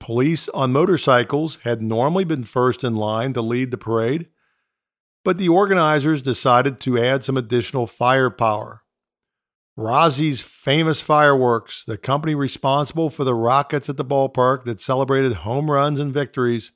Police 0.00 0.48
on 0.48 0.72
motorcycles 0.72 1.56
had 1.62 1.82
normally 1.82 2.24
been 2.24 2.44
first 2.44 2.82
in 2.82 2.96
line 2.96 3.34
to 3.34 3.42
lead 3.42 3.70
the 3.70 3.76
parade, 3.76 4.28
but 5.24 5.36
the 5.36 5.48
organizers 5.48 6.22
decided 6.22 6.80
to 6.80 6.98
add 6.98 7.22
some 7.22 7.36
additional 7.36 7.86
firepower. 7.86 8.82
Rozzi's 9.76 10.40
famous 10.40 11.00
fireworks, 11.00 11.84
the 11.84 11.98
company 11.98 12.34
responsible 12.34 13.10
for 13.10 13.24
the 13.24 13.34
rockets 13.34 13.88
at 13.88 13.96
the 13.96 14.04
ballpark 14.04 14.64
that 14.64 14.80
celebrated 14.80 15.34
home 15.34 15.70
runs 15.70 16.00
and 16.00 16.12
victories, 16.12 16.72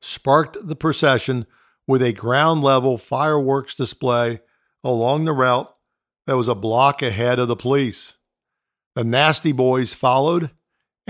sparked 0.00 0.56
the 0.66 0.76
procession 0.76 1.46
with 1.86 2.02
a 2.02 2.12
ground 2.12 2.62
level 2.62 2.96
fireworks 2.96 3.74
display 3.74 4.40
along 4.82 5.26
the 5.26 5.32
route 5.32 5.74
that 6.26 6.36
was 6.36 6.48
a 6.48 6.54
block 6.54 7.02
ahead 7.02 7.38
of 7.38 7.48
the 7.48 7.56
police. 7.56 8.16
The 8.94 9.04
Nasty 9.04 9.52
Boys 9.52 9.94
followed, 9.94 10.50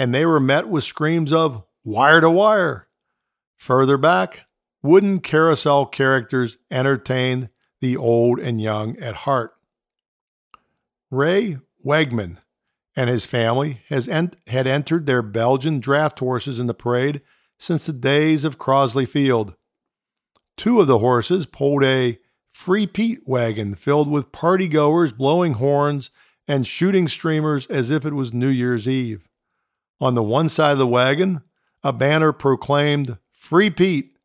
and 0.01 0.15
they 0.15 0.25
were 0.25 0.41
met 0.41 0.67
with 0.67 0.83
screams 0.83 1.31
of 1.31 1.63
wire 1.85 2.23
to 2.23 2.31
wire. 2.31 2.89
Further 3.59 3.99
back, 3.99 4.47
wooden 4.83 5.21
carousel 5.21 5.85
characters 5.85 6.57
entertained 6.71 7.51
the 7.83 7.99
old 7.99 8.41
and 8.41 8.63
young 8.63 8.99
at 8.99 9.15
heart. 9.15 9.53
Ray 11.11 11.59
Wegman 11.85 12.39
and 12.97 13.11
his 13.11 13.27
family 13.27 13.83
has 13.91 14.09
ent- 14.09 14.37
had 14.47 14.67
entered 14.67 15.05
their 15.05 15.21
Belgian 15.21 15.81
draft 15.81 16.19
horses 16.21 16.59
in 16.59 16.67
the 16.67 16.73
parade 16.73 17.21
since 17.59 17.85
the 17.85 17.93
days 17.93 18.43
of 18.43 18.59
Crosley 18.59 19.07
Field. 19.07 19.55
Two 20.57 20.81
of 20.81 20.87
the 20.87 21.01
horses 21.01 21.45
pulled 21.45 21.85
a 21.85 22.19
Free 22.55 22.87
Pete 22.87 23.29
wagon 23.29 23.75
filled 23.75 24.11
with 24.11 24.33
partygoers 24.33 25.15
blowing 25.15 25.55
horns 25.55 26.11
and 26.49 26.67
shooting 26.67 27.07
streamers 27.07 27.67
as 27.67 27.91
if 27.91 28.07
it 28.07 28.15
was 28.15 28.33
New 28.33 28.49
Year's 28.49 28.89
Eve. 28.89 29.27
On 30.01 30.15
the 30.15 30.23
one 30.23 30.49
side 30.49 30.73
of 30.73 30.79
the 30.79 30.87
wagon, 30.87 31.43
a 31.83 31.93
banner 31.93 32.33
proclaimed 32.33 33.19
Free 33.31 33.71
Pete, 33.71 34.17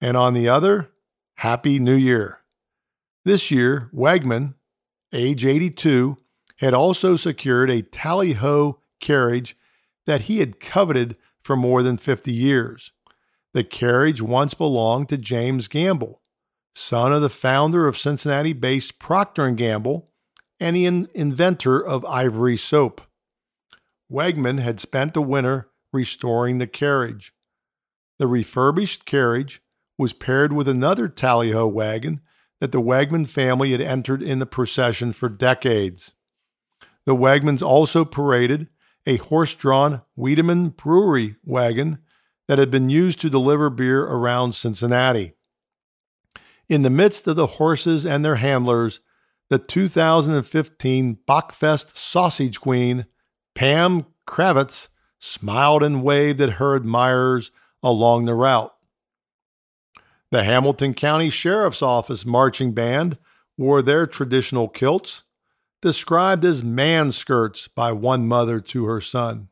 and 0.00 0.16
on 0.16 0.34
the 0.34 0.48
other, 0.48 0.90
Happy 1.36 1.78
New 1.78 1.94
Year. 1.94 2.40
This 3.24 3.50
year, 3.50 3.88
Wegman, 3.94 4.54
age 5.12 5.44
82, 5.44 6.16
had 6.56 6.74
also 6.74 7.16
secured 7.16 7.70
a 7.70 7.82
tally 7.82 8.32
ho 8.32 8.80
carriage 9.00 9.56
that 10.06 10.22
he 10.22 10.38
had 10.38 10.60
coveted 10.60 11.16
for 11.42 11.56
more 11.56 11.82
than 11.82 11.98
50 11.98 12.32
years. 12.32 12.92
The 13.54 13.64
carriage 13.64 14.22
once 14.22 14.54
belonged 14.54 15.08
to 15.10 15.18
James 15.18 15.68
Gamble, 15.68 16.20
son 16.74 17.12
of 17.12 17.22
the 17.22 17.28
founder 17.28 17.86
of 17.86 17.98
Cincinnati-based 17.98 18.98
Procter 18.98 19.50
& 19.50 19.52
Gamble 19.52 20.08
and 20.58 20.74
the 20.74 20.86
in- 20.86 21.08
inventor 21.14 21.84
of 21.84 22.04
ivory 22.06 22.56
soap. 22.56 23.02
Wegman 24.12 24.60
had 24.60 24.78
spent 24.78 25.14
the 25.14 25.22
winter 25.22 25.70
restoring 25.92 26.58
the 26.58 26.66
carriage. 26.66 27.32
The 28.18 28.26
refurbished 28.26 29.06
carriage 29.06 29.62
was 29.96 30.12
paired 30.12 30.52
with 30.52 30.68
another 30.68 31.08
tally-ho 31.08 31.66
wagon 31.66 32.20
that 32.60 32.72
the 32.72 32.80
Wegman 32.80 33.26
family 33.26 33.72
had 33.72 33.80
entered 33.80 34.22
in 34.22 34.38
the 34.38 34.46
procession 34.46 35.12
for 35.12 35.28
decades. 35.28 36.12
The 37.06 37.16
Wegmans 37.16 37.62
also 37.62 38.04
paraded 38.04 38.68
a 39.06 39.16
horse-drawn 39.16 40.02
Wiedemann 40.14 40.68
brewery 40.70 41.36
wagon 41.44 41.98
that 42.48 42.58
had 42.58 42.70
been 42.70 42.90
used 42.90 43.20
to 43.20 43.30
deliver 43.30 43.70
beer 43.70 44.04
around 44.04 44.54
Cincinnati. 44.54 45.32
In 46.68 46.82
the 46.82 46.90
midst 46.90 47.26
of 47.26 47.36
the 47.36 47.46
horses 47.46 48.06
and 48.06 48.24
their 48.24 48.36
handlers, 48.36 49.00
the 49.48 49.58
2015 49.58 51.18
Bockfest 51.28 51.96
Sausage 51.96 52.60
Queen, 52.60 53.06
Pam 53.54 54.06
Kravetz, 54.26 54.88
smiled 55.18 55.82
and 55.82 56.02
waved 56.02 56.40
at 56.40 56.54
her 56.54 56.74
admirers 56.74 57.50
along 57.82 58.24
the 58.24 58.34
route. 58.34 58.74
The 60.30 60.44
Hamilton 60.44 60.94
County 60.94 61.30
Sheriff's 61.30 61.82
Office 61.82 62.24
marching 62.24 62.72
band 62.72 63.18
wore 63.56 63.82
their 63.82 64.06
traditional 64.06 64.68
kilts, 64.68 65.22
described 65.80 66.44
as 66.44 66.62
man 66.62 67.12
skirts 67.12 67.68
by 67.68 67.92
one 67.92 68.26
mother 68.26 68.58
to 68.60 68.86
her 68.86 69.00
son. 69.00 69.48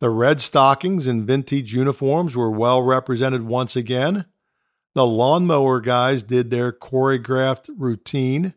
The 0.00 0.10
Red 0.10 0.40
Stockings 0.40 1.06
and 1.06 1.26
vintage 1.26 1.72
uniforms 1.72 2.36
were 2.36 2.50
well 2.50 2.82
represented 2.82 3.42
once 3.44 3.76
again, 3.76 4.26
the 4.96 5.06
lawnmower 5.06 5.80
guys 5.80 6.22
did 6.22 6.50
their 6.50 6.72
choreographed 6.72 7.68
routine, 7.76 8.54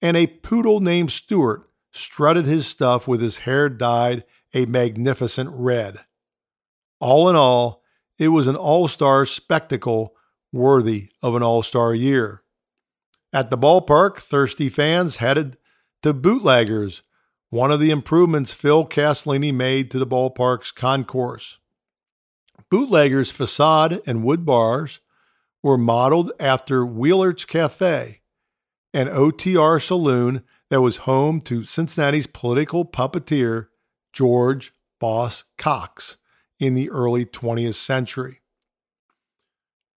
and 0.00 0.16
a 0.16 0.28
poodle 0.28 0.78
named 0.78 1.10
Stuart 1.10 1.68
strutted 1.94 2.44
his 2.44 2.66
stuff 2.66 3.06
with 3.06 3.20
his 3.20 3.38
hair 3.38 3.68
dyed 3.68 4.24
a 4.52 4.66
magnificent 4.66 5.50
red. 5.52 5.98
All 7.00 7.28
in 7.28 7.36
all, 7.36 7.82
it 8.18 8.28
was 8.28 8.46
an 8.46 8.56
all 8.56 8.88
star 8.88 9.26
spectacle 9.26 10.14
worthy 10.52 11.10
of 11.22 11.34
an 11.34 11.42
all 11.42 11.62
star 11.62 11.94
year. 11.94 12.42
At 13.32 13.50
the 13.50 13.58
ballpark, 13.58 14.18
thirsty 14.18 14.68
fans 14.68 15.16
headed 15.16 15.56
to 16.02 16.12
Bootleggers, 16.12 17.02
one 17.50 17.72
of 17.72 17.80
the 17.80 17.90
improvements 17.90 18.52
Phil 18.52 18.86
Castellini 18.86 19.52
made 19.52 19.90
to 19.90 19.98
the 19.98 20.06
ballpark's 20.06 20.70
concourse. 20.70 21.58
Bootleggers' 22.70 23.30
facade 23.30 24.00
and 24.06 24.24
wood 24.24 24.44
bars 24.44 25.00
were 25.62 25.78
modeled 25.78 26.32
after 26.38 26.84
Wielert's 26.84 27.44
Cafe, 27.44 28.20
an 28.92 29.08
OTR 29.08 29.82
saloon 29.82 30.42
that 30.70 30.80
was 30.80 30.98
home 30.98 31.40
to 31.42 31.64
Cincinnati's 31.64 32.26
political 32.26 32.84
puppeteer, 32.84 33.68
George 34.12 34.72
Boss 35.00 35.44
Cox, 35.58 36.16
in 36.58 36.74
the 36.74 36.90
early 36.90 37.24
20th 37.24 37.74
century. 37.74 38.40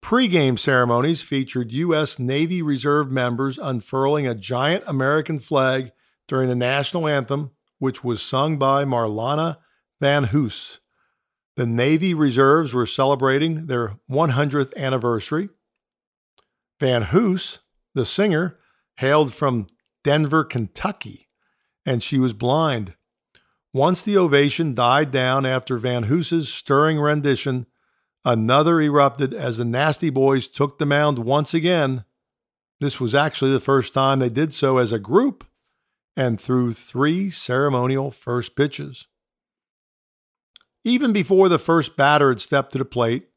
Pre-game 0.02 0.56
ceremonies 0.56 1.22
featured 1.22 1.72
U.S. 1.72 2.18
Navy 2.18 2.62
Reserve 2.62 3.10
members 3.10 3.58
unfurling 3.58 4.26
a 4.26 4.34
giant 4.34 4.84
American 4.86 5.38
flag 5.38 5.90
during 6.28 6.48
the 6.48 6.54
national 6.54 7.08
anthem, 7.08 7.50
which 7.78 8.04
was 8.04 8.22
sung 8.22 8.56
by 8.56 8.84
Marlana 8.84 9.58
VanHoose. 10.00 10.78
The 11.56 11.66
Navy 11.66 12.14
Reserves 12.14 12.74
were 12.74 12.86
celebrating 12.86 13.66
their 13.66 13.96
100th 14.10 14.76
anniversary. 14.76 15.48
VanHoose, 16.80 17.58
the 17.94 18.04
singer, 18.04 18.58
hailed 18.96 19.34
from 19.34 19.66
Denver, 20.06 20.44
Kentucky, 20.44 21.26
and 21.84 22.00
she 22.00 22.16
was 22.16 22.32
blind. 22.32 22.94
Once 23.72 24.04
the 24.04 24.16
ovation 24.16 24.72
died 24.72 25.10
down 25.10 25.44
after 25.44 25.80
VanHoose's 25.80 26.48
stirring 26.48 27.00
rendition, 27.00 27.66
another 28.24 28.80
erupted 28.80 29.34
as 29.34 29.56
the 29.56 29.64
Nasty 29.64 30.08
Boys 30.08 30.46
took 30.46 30.78
the 30.78 30.86
mound 30.86 31.18
once 31.18 31.54
again. 31.54 32.04
This 32.78 33.00
was 33.00 33.16
actually 33.16 33.50
the 33.50 33.58
first 33.58 33.92
time 33.92 34.20
they 34.20 34.28
did 34.28 34.54
so 34.54 34.78
as 34.78 34.92
a 34.92 35.00
group 35.00 35.44
and 36.16 36.40
threw 36.40 36.72
three 36.72 37.28
ceremonial 37.28 38.12
first 38.12 38.54
pitches. 38.54 39.08
Even 40.84 41.12
before 41.12 41.48
the 41.48 41.58
first 41.58 41.96
batter 41.96 42.28
had 42.28 42.40
stepped 42.40 42.70
to 42.74 42.78
the 42.78 42.84
plate, 42.84 43.30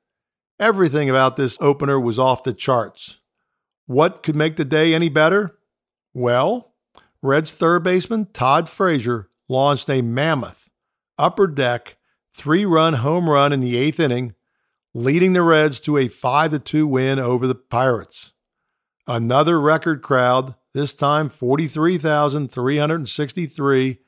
everything 0.59 1.09
about 1.09 1.35
this 1.35 1.57
opener 1.59 1.99
was 1.99 2.19
off 2.19 2.43
the 2.43 2.53
charts. 2.53 3.21
What 3.87 4.21
could 4.21 4.35
make 4.35 4.55
the 4.55 4.65
day 4.65 4.93
any 4.93 5.09
better? 5.09 5.55
Well, 6.19 6.73
Reds 7.21 7.53
third 7.53 7.83
baseman 7.83 8.25
Todd 8.33 8.67
Frazier 8.67 9.29
launched 9.47 9.89
a 9.89 10.01
mammoth 10.01 10.69
upper 11.17 11.47
deck 11.47 11.95
three 12.33 12.65
run 12.65 12.95
home 12.95 13.29
run 13.29 13.53
in 13.53 13.61
the 13.61 13.77
eighth 13.77 14.01
inning, 14.01 14.35
leading 14.93 15.31
the 15.31 15.43
Reds 15.43 15.79
to 15.79 15.97
a 15.97 16.09
5 16.09 16.65
2 16.65 16.85
win 16.85 17.19
over 17.19 17.47
the 17.47 17.55
Pirates. 17.55 18.33
Another 19.07 19.61
record 19.61 20.01
crowd, 20.01 20.55
this 20.73 20.93
time 20.93 21.29
43,363, 21.29 23.99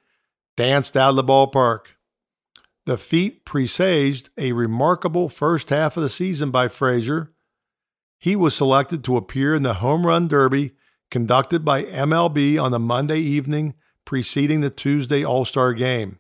danced 0.58 0.98
out 0.98 1.12
of 1.12 1.16
the 1.16 1.24
ballpark. 1.24 1.86
The 2.86 2.98
feat 2.98 3.46
presaged 3.46 4.32
a 4.38 4.52
remarkable 4.52 5.30
first 5.30 5.70
half 5.70 5.96
of 5.96 6.04
the 6.04 6.10
season 6.10 6.52
by 6.52 6.68
Frazier. 6.68 7.32
He 8.20 8.36
was 8.36 8.54
selected 8.54 9.02
to 9.06 9.16
appear 9.16 9.56
in 9.56 9.64
the 9.64 9.76
Home 9.76 10.06
Run 10.06 10.28
Derby 10.28 10.74
conducted 11.12 11.64
by 11.64 11.84
MLB 11.84 12.60
on 12.62 12.72
the 12.72 12.80
Monday 12.80 13.20
evening 13.20 13.76
preceding 14.06 14.62
the 14.62 14.70
Tuesday 14.70 15.24
All 15.24 15.46
Star 15.46 15.74
game. 15.74 16.20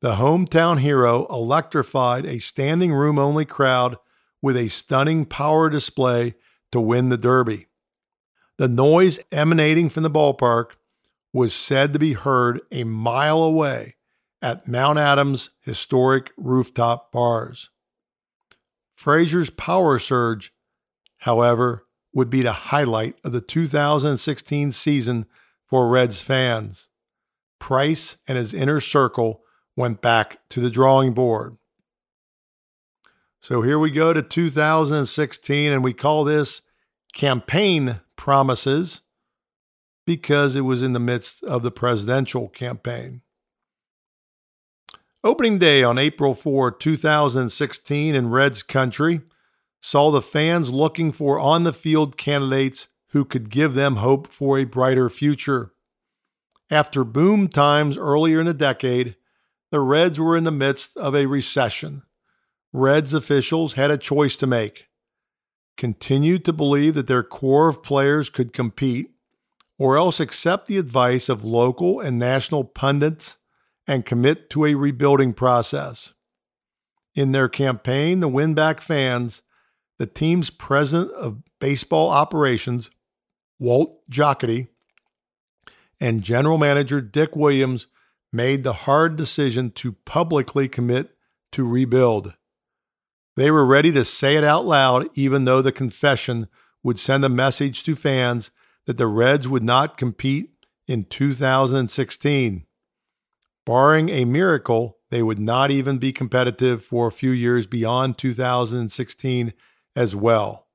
The 0.00 0.16
hometown 0.16 0.80
hero 0.80 1.26
electrified 1.26 2.24
a 2.24 2.38
standing 2.38 2.92
room 2.92 3.18
only 3.18 3.44
crowd 3.44 3.96
with 4.40 4.56
a 4.56 4.68
stunning 4.68 5.24
power 5.24 5.68
display 5.70 6.34
to 6.72 6.80
win 6.80 7.08
the 7.08 7.18
Derby. 7.18 7.66
The 8.56 8.68
noise 8.68 9.18
emanating 9.30 9.88
from 9.88 10.02
the 10.02 10.10
ballpark 10.10 10.72
was 11.32 11.54
said 11.54 11.92
to 11.92 11.98
be 11.98 12.14
heard 12.14 12.60
a 12.72 12.84
mile 12.84 13.42
away 13.42 13.96
at 14.40 14.68
Mount 14.68 14.98
Adams 14.98 15.50
historic 15.60 16.32
rooftop 16.36 17.12
bars. 17.12 17.70
Frazier's 18.94 19.50
power 19.50 19.98
surge, 19.98 20.52
however, 21.18 21.87
would 22.12 22.30
be 22.30 22.42
the 22.42 22.52
highlight 22.52 23.16
of 23.24 23.32
the 23.32 23.40
2016 23.40 24.72
season 24.72 25.26
for 25.66 25.88
Reds 25.88 26.20
fans. 26.20 26.88
Price 27.58 28.16
and 28.26 28.38
his 28.38 28.54
inner 28.54 28.80
circle 28.80 29.42
went 29.76 30.00
back 30.00 30.40
to 30.48 30.60
the 30.60 30.70
drawing 30.70 31.12
board. 31.12 31.56
So 33.40 33.62
here 33.62 33.78
we 33.78 33.90
go 33.90 34.12
to 34.12 34.22
2016, 34.22 35.72
and 35.72 35.84
we 35.84 35.92
call 35.92 36.24
this 36.24 36.62
campaign 37.12 38.00
promises 38.16 39.02
because 40.04 40.56
it 40.56 40.62
was 40.62 40.82
in 40.82 40.94
the 40.94 41.00
midst 41.00 41.44
of 41.44 41.62
the 41.62 41.70
presidential 41.70 42.48
campaign. 42.48 43.20
Opening 45.22 45.58
day 45.58 45.82
on 45.82 45.98
April 45.98 46.34
4, 46.34 46.72
2016, 46.72 48.14
in 48.14 48.30
Reds 48.30 48.62
country 48.62 49.20
saw 49.80 50.10
the 50.10 50.22
fans 50.22 50.70
looking 50.70 51.12
for 51.12 51.38
on 51.38 51.64
the 51.64 51.72
field 51.72 52.16
candidates 52.16 52.88
who 53.12 53.24
could 53.24 53.50
give 53.50 53.74
them 53.74 53.96
hope 53.96 54.32
for 54.32 54.58
a 54.58 54.64
brighter 54.64 55.08
future. 55.08 55.72
After 56.70 57.04
boom 57.04 57.48
times 57.48 57.96
earlier 57.96 58.40
in 58.40 58.46
the 58.46 58.54
decade, 58.54 59.16
the 59.70 59.80
Reds 59.80 60.18
were 60.18 60.36
in 60.36 60.44
the 60.44 60.50
midst 60.50 60.96
of 60.96 61.14
a 61.14 61.26
recession. 61.26 62.02
Reds 62.72 63.14
officials 63.14 63.74
had 63.74 63.90
a 63.90 63.98
choice 63.98 64.36
to 64.36 64.46
make 64.46 64.88
continue 65.78 66.38
to 66.40 66.52
believe 66.52 66.94
that 66.94 67.06
their 67.06 67.22
core 67.22 67.68
of 67.68 67.82
players 67.82 68.28
could 68.28 68.52
compete, 68.52 69.12
or 69.78 69.96
else 69.96 70.20
accept 70.20 70.66
the 70.66 70.76
advice 70.76 71.28
of 71.30 71.44
local 71.44 72.00
and 72.00 72.18
national 72.18 72.64
pundits 72.64 73.38
and 73.86 74.04
commit 74.04 74.50
to 74.50 74.66
a 74.66 74.74
rebuilding 74.74 75.32
process. 75.32 76.12
In 77.14 77.32
their 77.32 77.48
campaign 77.48 78.20
to 78.20 78.28
win 78.28 78.54
back 78.54 78.82
fans, 78.82 79.42
the 79.98 80.06
team's 80.06 80.50
president 80.50 81.12
of 81.12 81.42
baseball 81.60 82.10
operations, 82.10 82.90
Walt 83.58 83.98
Jocketty, 84.10 84.68
and 86.00 86.22
general 86.22 86.58
manager 86.58 87.00
Dick 87.00 87.34
Williams 87.34 87.88
made 88.32 88.62
the 88.62 88.72
hard 88.72 89.16
decision 89.16 89.70
to 89.72 89.92
publicly 89.92 90.68
commit 90.68 91.16
to 91.52 91.66
rebuild. 91.66 92.34
They 93.36 93.50
were 93.50 93.64
ready 93.64 93.92
to 93.92 94.04
say 94.04 94.36
it 94.36 94.44
out 94.44 94.64
loud, 94.64 95.08
even 95.14 95.44
though 95.44 95.62
the 95.62 95.72
confession 95.72 96.48
would 96.82 96.98
send 96.98 97.24
a 97.24 97.28
message 97.28 97.82
to 97.84 97.96
fans 97.96 98.50
that 98.86 98.96
the 98.96 99.06
Reds 99.06 99.48
would 99.48 99.62
not 99.62 99.96
compete 99.96 100.50
in 100.86 101.04
2016. 101.04 102.64
Barring 103.66 104.08
a 104.08 104.24
miracle, 104.24 104.98
they 105.10 105.22
would 105.22 105.38
not 105.38 105.70
even 105.70 105.98
be 105.98 106.12
competitive 106.12 106.84
for 106.84 107.06
a 107.06 107.12
few 107.12 107.30
years 107.30 107.66
beyond 107.66 108.18
2016 108.18 109.52
as 109.98 110.14
well. 110.14 110.68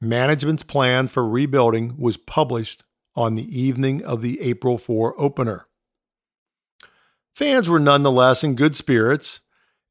Management's 0.00 0.64
plan 0.64 1.06
for 1.06 1.24
rebuilding 1.24 1.94
was 1.96 2.16
published 2.16 2.82
on 3.14 3.36
the 3.36 3.58
evening 3.58 4.04
of 4.04 4.20
the 4.20 4.40
April 4.40 4.78
4 4.78 5.14
opener. 5.16 5.68
Fans 7.36 7.70
were 7.70 7.78
nonetheless 7.78 8.42
in 8.42 8.56
good 8.56 8.74
spirits, 8.74 9.42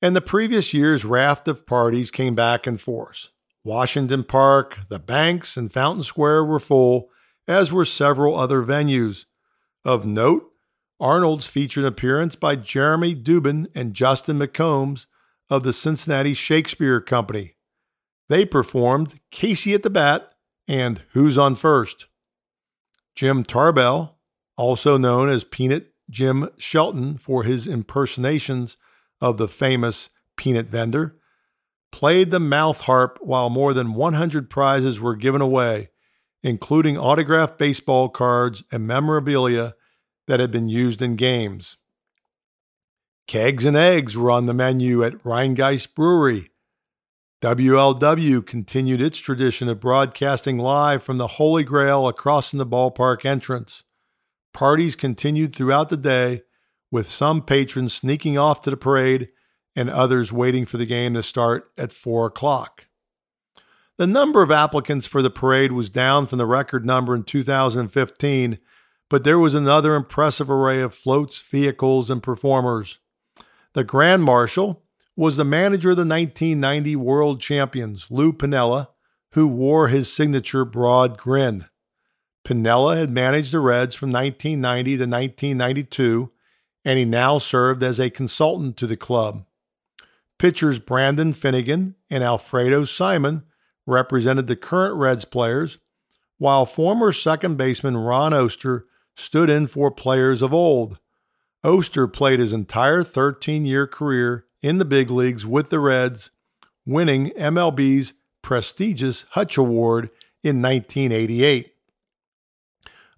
and 0.01 0.15
the 0.15 0.21
previous 0.21 0.73
year's 0.73 1.05
raft 1.05 1.47
of 1.47 1.65
parties 1.65 2.11
came 2.11 2.35
back 2.35 2.67
in 2.67 2.77
force. 2.77 3.31
Washington 3.63 4.25
Park, 4.25 4.79
the 4.89 4.99
banks, 4.99 5.55
and 5.55 5.71
Fountain 5.71 6.03
Square 6.03 6.43
were 6.43 6.59
full, 6.59 7.07
as 7.47 7.71
were 7.71 7.85
several 7.85 8.37
other 8.37 8.61
venues. 8.63 9.27
Of 9.85 10.05
note, 10.05 10.51
Arnold's 10.99 11.47
featured 11.47 11.85
an 11.85 11.87
appearance 11.87 12.35
by 12.35 12.57
Jeremy 12.57 13.15
Dubin 13.15 13.67
and 13.73 13.93
Justin 13.93 14.39
McCombs 14.39 15.05
of 15.49 15.63
the 15.63 15.71
Cincinnati 15.71 16.33
Shakespeare 16.33 16.99
Company. 16.99 17.54
They 18.27 18.45
performed 18.45 19.19
Casey 19.31 19.73
at 19.73 19.83
the 19.83 19.89
Bat 19.89 20.31
and 20.67 21.01
Who's 21.11 21.37
on 21.37 21.55
First. 21.55 22.07
Jim 23.13 23.43
Tarbell, 23.43 24.17
also 24.57 24.97
known 24.97 25.29
as 25.29 25.43
Peanut 25.43 25.93
Jim 26.09 26.49
Shelton 26.57 27.17
for 27.17 27.43
his 27.43 27.67
impersonations 27.67 28.77
of 29.21 29.37
the 29.37 29.47
famous 29.47 30.09
peanut 30.35 30.67
vendor, 30.67 31.17
played 31.91 32.31
the 32.31 32.39
mouth 32.39 32.81
harp 32.81 33.17
while 33.21 33.49
more 33.49 33.73
than 33.73 33.93
100 33.93 34.49
prizes 34.49 34.99
were 34.99 35.15
given 35.15 35.41
away, 35.41 35.89
including 36.43 36.97
autographed 36.97 37.57
baseball 37.57 38.09
cards 38.09 38.63
and 38.71 38.85
memorabilia 38.85 39.75
that 40.27 40.39
had 40.39 40.51
been 40.51 40.67
used 40.67 41.01
in 41.01 41.15
games. 41.15 41.77
Kegs 43.27 43.65
and 43.65 43.77
eggs 43.77 44.15
were 44.15 44.29
on 44.29 44.45
the 44.45 44.53
menu 44.53 45.03
at 45.03 45.23
Rhinegeist 45.23 45.95
Brewery. 45.95 46.51
WLW 47.45 48.43
continued 48.43 49.03
its 49.03 49.19
tradition 49.19 49.69
of 49.69 49.79
broadcasting 49.79 50.57
live 50.57 51.03
from 51.03 51.19
the 51.19 51.27
Holy 51.27 51.63
Grail 51.63 52.07
across 52.07 52.49
the 52.49 52.65
ballpark 52.65 53.23
entrance. 53.23 53.83
Parties 54.51 54.95
continued 54.95 55.55
throughout 55.55 55.89
the 55.89 55.95
day, 55.95 56.41
with 56.89 57.07
some 57.07 57.43
patrons 57.43 57.93
sneaking 57.93 58.35
off 58.35 58.63
to 58.63 58.71
the 58.71 58.75
parade 58.75 59.29
and 59.75 59.91
others 59.91 60.33
waiting 60.33 60.65
for 60.65 60.77
the 60.77 60.87
game 60.87 61.13
to 61.13 61.21
start 61.21 61.71
at 61.77 61.93
4 61.93 62.25
o'clock. 62.25 62.87
The 63.99 64.07
number 64.07 64.41
of 64.41 64.49
applicants 64.49 65.05
for 65.05 65.21
the 65.21 65.29
parade 65.29 65.71
was 65.71 65.91
down 65.91 66.25
from 66.25 66.39
the 66.39 66.47
record 66.47 66.83
number 66.83 67.13
in 67.13 67.25
2015, 67.25 68.57
but 69.07 69.23
there 69.23 69.37
was 69.37 69.53
another 69.53 69.93
impressive 69.93 70.49
array 70.49 70.81
of 70.81 70.95
floats, 70.95 71.39
vehicles, 71.43 72.09
and 72.09 72.23
performers. 72.23 72.97
The 73.73 73.83
Grand 73.83 74.23
Marshal 74.23 74.81
was 75.15 75.37
the 75.37 75.45
manager 75.45 75.91
of 75.91 75.97
the 75.97 76.01
1990 76.01 76.95
World 76.97 77.39
Champions, 77.39 78.07
Lou 78.09 78.33
Piniella, 78.33 78.89
who 79.31 79.47
wore 79.47 79.87
his 79.87 80.11
signature 80.11 80.65
broad 80.65 81.17
grin. 81.17 81.65
Piniella 82.45 82.97
had 82.97 83.09
managed 83.09 83.51
the 83.51 83.59
Reds 83.59 83.95
from 83.95 84.11
1990 84.11 84.97
to 84.97 85.03
1992, 85.03 86.31
and 86.83 86.99
he 86.99 87.05
now 87.05 87.37
served 87.37 87.81
as 87.81 87.99
a 87.99 88.09
consultant 88.09 88.77
to 88.77 88.87
the 88.87 88.97
club. 88.97 89.45
Pitchers 90.37 90.79
Brandon 90.79 91.33
Finnegan 91.33 91.95
and 92.09 92.23
Alfredo 92.23 92.83
Simon 92.83 93.43
represented 93.85 94.47
the 94.47 94.55
current 94.55 94.95
Reds 94.95 95.25
players, 95.25 95.79
while 96.37 96.65
former 96.65 97.11
second 97.11 97.55
baseman 97.57 97.95
Ron 97.95 98.33
Oester 98.33 98.83
stood 99.15 99.49
in 99.49 99.67
for 99.67 99.89
players 99.89 100.41
of 100.41 100.53
old. 100.53 100.99
Oester 101.63 102.11
played 102.11 102.39
his 102.39 102.53
entire 102.53 103.03
13 103.03 103.65
year 103.65 103.87
career 103.87 104.44
in 104.65 104.79
the 104.79 104.83
big 104.83 105.11
leagues 105.11 105.45
with 105.45 105.69
the 105.69 105.79
Reds, 105.79 106.31
winning 106.87 107.29
MLB's 107.37 108.13
prestigious 108.41 109.23
Hutch 109.29 109.57
Award 109.57 110.09
in 110.41 110.59
1988. 110.59 111.71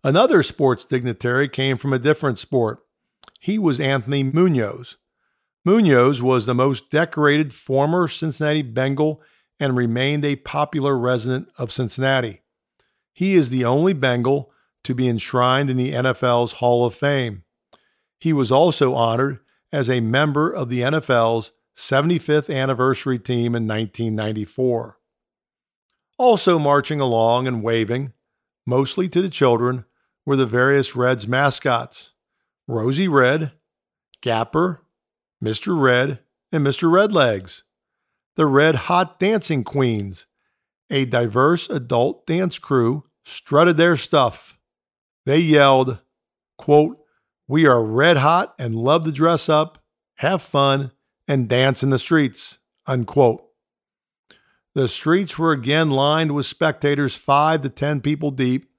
Another 0.03 0.43
sports 0.43 0.83
dignitary 0.83 1.47
came 1.47 1.77
from 1.77 1.93
a 1.93 1.99
different 1.99 2.37
sport. 2.37 2.79
He 3.39 3.57
was 3.57 3.79
Anthony 3.79 4.23
Munoz. 4.23 4.97
Munoz 5.63 6.21
was 6.21 6.45
the 6.45 6.53
most 6.53 6.89
decorated 6.89 7.53
former 7.53 8.09
Cincinnati 8.09 8.61
Bengal 8.61 9.21
and 9.57 9.77
remained 9.77 10.25
a 10.25 10.35
popular 10.35 10.97
resident 10.97 11.47
of 11.57 11.71
Cincinnati. 11.71 12.41
He 13.13 13.35
is 13.35 13.51
the 13.51 13.63
only 13.63 13.93
Bengal 13.93 14.51
to 14.83 14.93
be 14.93 15.07
enshrined 15.07 15.69
in 15.69 15.77
the 15.77 15.93
NFL's 15.93 16.53
Hall 16.53 16.85
of 16.85 16.93
Fame. 16.93 17.43
He 18.19 18.33
was 18.33 18.51
also 18.51 18.95
honored 18.95 19.39
as 19.71 19.89
a 19.89 19.99
member 19.99 20.51
of 20.51 20.69
the 20.69 20.81
NFL's 20.81 21.51
75th 21.75 22.53
anniversary 22.53 23.19
team 23.19 23.55
in 23.55 23.67
1994. 23.67 24.97
Also 26.17 26.57
marching 26.57 26.99
along 26.99 27.47
and 27.47 27.61
waving, 27.61 28.13
mostly 28.65 29.07
to 29.09 29.21
the 29.21 29.29
children, 29.29 29.85
were 30.25 30.35
the 30.35 30.45
various 30.45 30.95
Reds 30.95 31.27
mascots 31.27 32.13
Rosie 32.67 33.07
Red, 33.07 33.51
Gapper, 34.21 34.81
Mr. 35.43 35.79
Red, 35.79 36.19
and 36.51 36.65
Mr. 36.65 36.89
Redlegs. 36.89 37.63
the 38.35 38.45
Red 38.45 38.75
Hot 38.75 39.19
Dancing 39.19 39.63
Queens, 39.63 40.25
a 40.89 41.05
diverse 41.05 41.69
adult 41.69 42.25
dance 42.25 42.59
crew, 42.59 43.05
strutted 43.25 43.77
their 43.77 43.95
stuff. 43.97 44.57
They 45.25 45.39
yelled, 45.39 45.99
quote, 46.57 46.99
We 47.47 47.65
are 47.65 47.83
red 47.83 48.17
hot 48.17 48.53
and 48.59 48.75
love 48.75 49.05
to 49.05 49.11
dress 49.11 49.47
up, 49.47 49.81
have 50.15 50.41
fun, 50.41 50.91
and 51.27 51.47
dance 51.47 51.81
in 51.81 51.89
the 51.89 51.99
streets, 51.99 52.57
unquote. 52.85 53.43
The 54.73 54.87
streets 54.87 55.39
were 55.39 55.53
again 55.53 55.89
lined 55.89 56.35
with 56.35 56.45
spectators 56.45 57.15
five 57.15 57.61
to 57.61 57.69
ten 57.69 58.01
people 58.01 58.31
deep, 58.31 58.69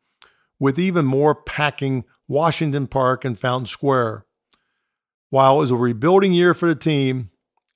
with 0.59 0.79
even 0.79 1.05
more 1.05 1.35
packing 1.35 2.05
Washington 2.29 2.87
Park 2.87 3.25
and 3.25 3.39
Fountain 3.39 3.67
Square. 3.67 4.27
While 5.31 5.57
it 5.57 5.59
was 5.59 5.71
a 5.71 5.77
rebuilding 5.77 6.33
year 6.33 6.55
for 6.55 6.69
the 6.69 6.75
team, 6.75 7.31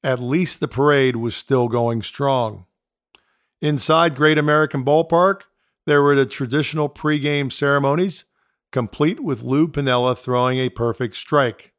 at 0.04 0.20
least 0.20 0.60
the 0.60 0.68
parade 0.68 1.16
was 1.16 1.34
still 1.34 1.68
going 1.68 2.02
strong. 2.02 2.66
Inside 3.60 4.14
Great 4.14 4.38
American 4.38 4.84
Ballpark, 4.84 5.42
there 5.86 6.02
were 6.02 6.14
the 6.14 6.26
traditional 6.26 6.88
pregame 6.88 7.50
ceremonies, 7.50 8.24
complete 8.72 9.20
with 9.20 9.42
Lou 9.42 9.68
Piniella 9.68 10.18
throwing 10.18 10.58
a 10.58 10.70
perfect 10.70 11.16
strike. 11.16 11.72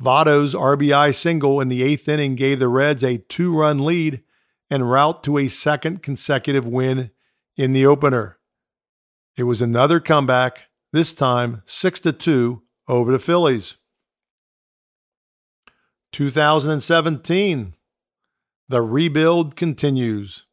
Votto's 0.00 0.54
RBI 0.54 1.14
single 1.14 1.60
in 1.60 1.68
the 1.68 1.82
eighth 1.82 2.08
inning 2.08 2.34
gave 2.34 2.58
the 2.58 2.68
Reds 2.68 3.04
a 3.04 3.18
two 3.18 3.54
run 3.54 3.84
lead 3.84 4.22
and 4.70 4.90
route 4.90 5.22
to 5.24 5.38
a 5.38 5.48
second 5.48 6.02
consecutive 6.02 6.66
win 6.66 7.10
in 7.56 7.72
the 7.72 7.86
opener. 7.86 8.38
It 9.36 9.44
was 9.44 9.60
another 9.60 10.00
comeback, 10.00 10.64
this 10.92 11.12
time 11.14 11.62
6 11.66 12.00
to 12.00 12.12
2 12.12 12.62
over 12.88 13.12
the 13.12 13.18
Phillies. 13.18 13.76
2017. 16.12 17.74
The 18.68 18.82
rebuild 18.82 19.56
continues. 19.56 20.46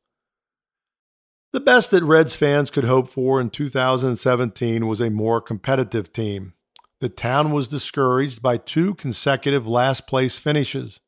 The 1.53 1.59
best 1.59 1.91
that 1.91 2.03
Reds 2.03 2.33
fans 2.33 2.69
could 2.69 2.85
hope 2.85 3.09
for 3.09 3.41
in 3.41 3.49
2017 3.49 4.87
was 4.87 5.01
a 5.01 5.09
more 5.09 5.41
competitive 5.41 6.13
team. 6.13 6.53
The 7.01 7.09
town 7.09 7.51
was 7.51 7.67
discouraged 7.67 8.41
by 8.41 8.57
two 8.57 8.95
consecutive 8.95 9.67
last 9.67 10.07
place 10.07 10.37
finishes. 10.37 11.01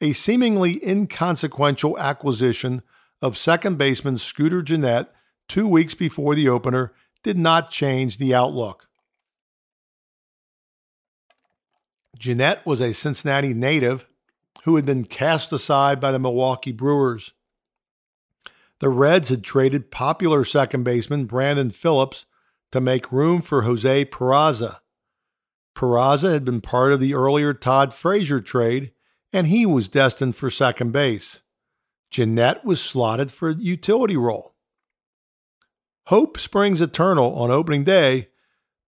A 0.00 0.12
seemingly 0.12 0.84
inconsequential 0.86 1.98
acquisition 1.98 2.82
of 3.22 3.38
second 3.38 3.78
baseman 3.78 4.18
Scooter 4.18 4.60
Gennett 4.60 5.08
two 5.48 5.66
weeks 5.66 5.94
before 5.94 6.34
the 6.34 6.48
opener 6.48 6.92
did 7.22 7.38
not 7.38 7.70
change 7.70 8.18
the 8.18 8.34
outlook. 8.34 8.88
Gennett 12.18 12.66
was 12.66 12.80
a 12.80 12.92
Cincinnati 12.92 13.54
native 13.54 14.06
who 14.64 14.76
had 14.76 14.84
been 14.84 15.04
cast 15.04 15.52
aside 15.52 16.00
by 16.00 16.12
the 16.12 16.18
Milwaukee 16.18 16.72
Brewers. 16.72 17.32
The 18.82 18.88
Reds 18.88 19.28
had 19.28 19.44
traded 19.44 19.92
popular 19.92 20.44
second 20.44 20.82
baseman 20.82 21.26
Brandon 21.26 21.70
Phillips 21.70 22.26
to 22.72 22.80
make 22.80 23.12
room 23.12 23.40
for 23.40 23.62
Jose 23.62 24.06
Peraza. 24.06 24.80
Peraza 25.76 26.32
had 26.32 26.44
been 26.44 26.60
part 26.60 26.92
of 26.92 26.98
the 26.98 27.14
earlier 27.14 27.54
Todd 27.54 27.94
Frazier 27.94 28.40
trade, 28.40 28.90
and 29.32 29.46
he 29.46 29.64
was 29.64 29.88
destined 29.88 30.34
for 30.34 30.50
second 30.50 30.90
base. 30.90 31.42
Gennett 32.10 32.64
was 32.64 32.80
slotted 32.80 33.30
for 33.30 33.50
a 33.50 33.54
utility 33.54 34.16
role. 34.16 34.56
Hope 36.06 36.36
springs 36.40 36.82
eternal 36.82 37.36
on 37.36 37.52
opening 37.52 37.84
day, 37.84 38.30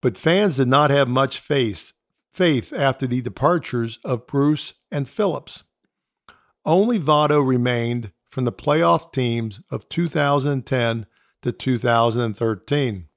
but 0.02 0.18
fans 0.18 0.56
did 0.56 0.70
not 0.70 0.90
have 0.90 1.08
much 1.08 1.38
faith 1.38 1.94
faith 2.32 2.74
after 2.74 3.06
the 3.06 3.22
departures 3.22 4.00
of 4.04 4.26
Bruce 4.26 4.74
and 4.90 5.08
Phillips. 5.08 5.64
Only 6.66 7.00
Votto 7.00 7.48
remained 7.48 8.12
from 8.34 8.46
the 8.46 8.52
playoff 8.52 9.14
teams 9.14 9.62
of 9.70 9.88
2010 9.90 11.06
to 11.44 11.52
2013. 11.52 13.08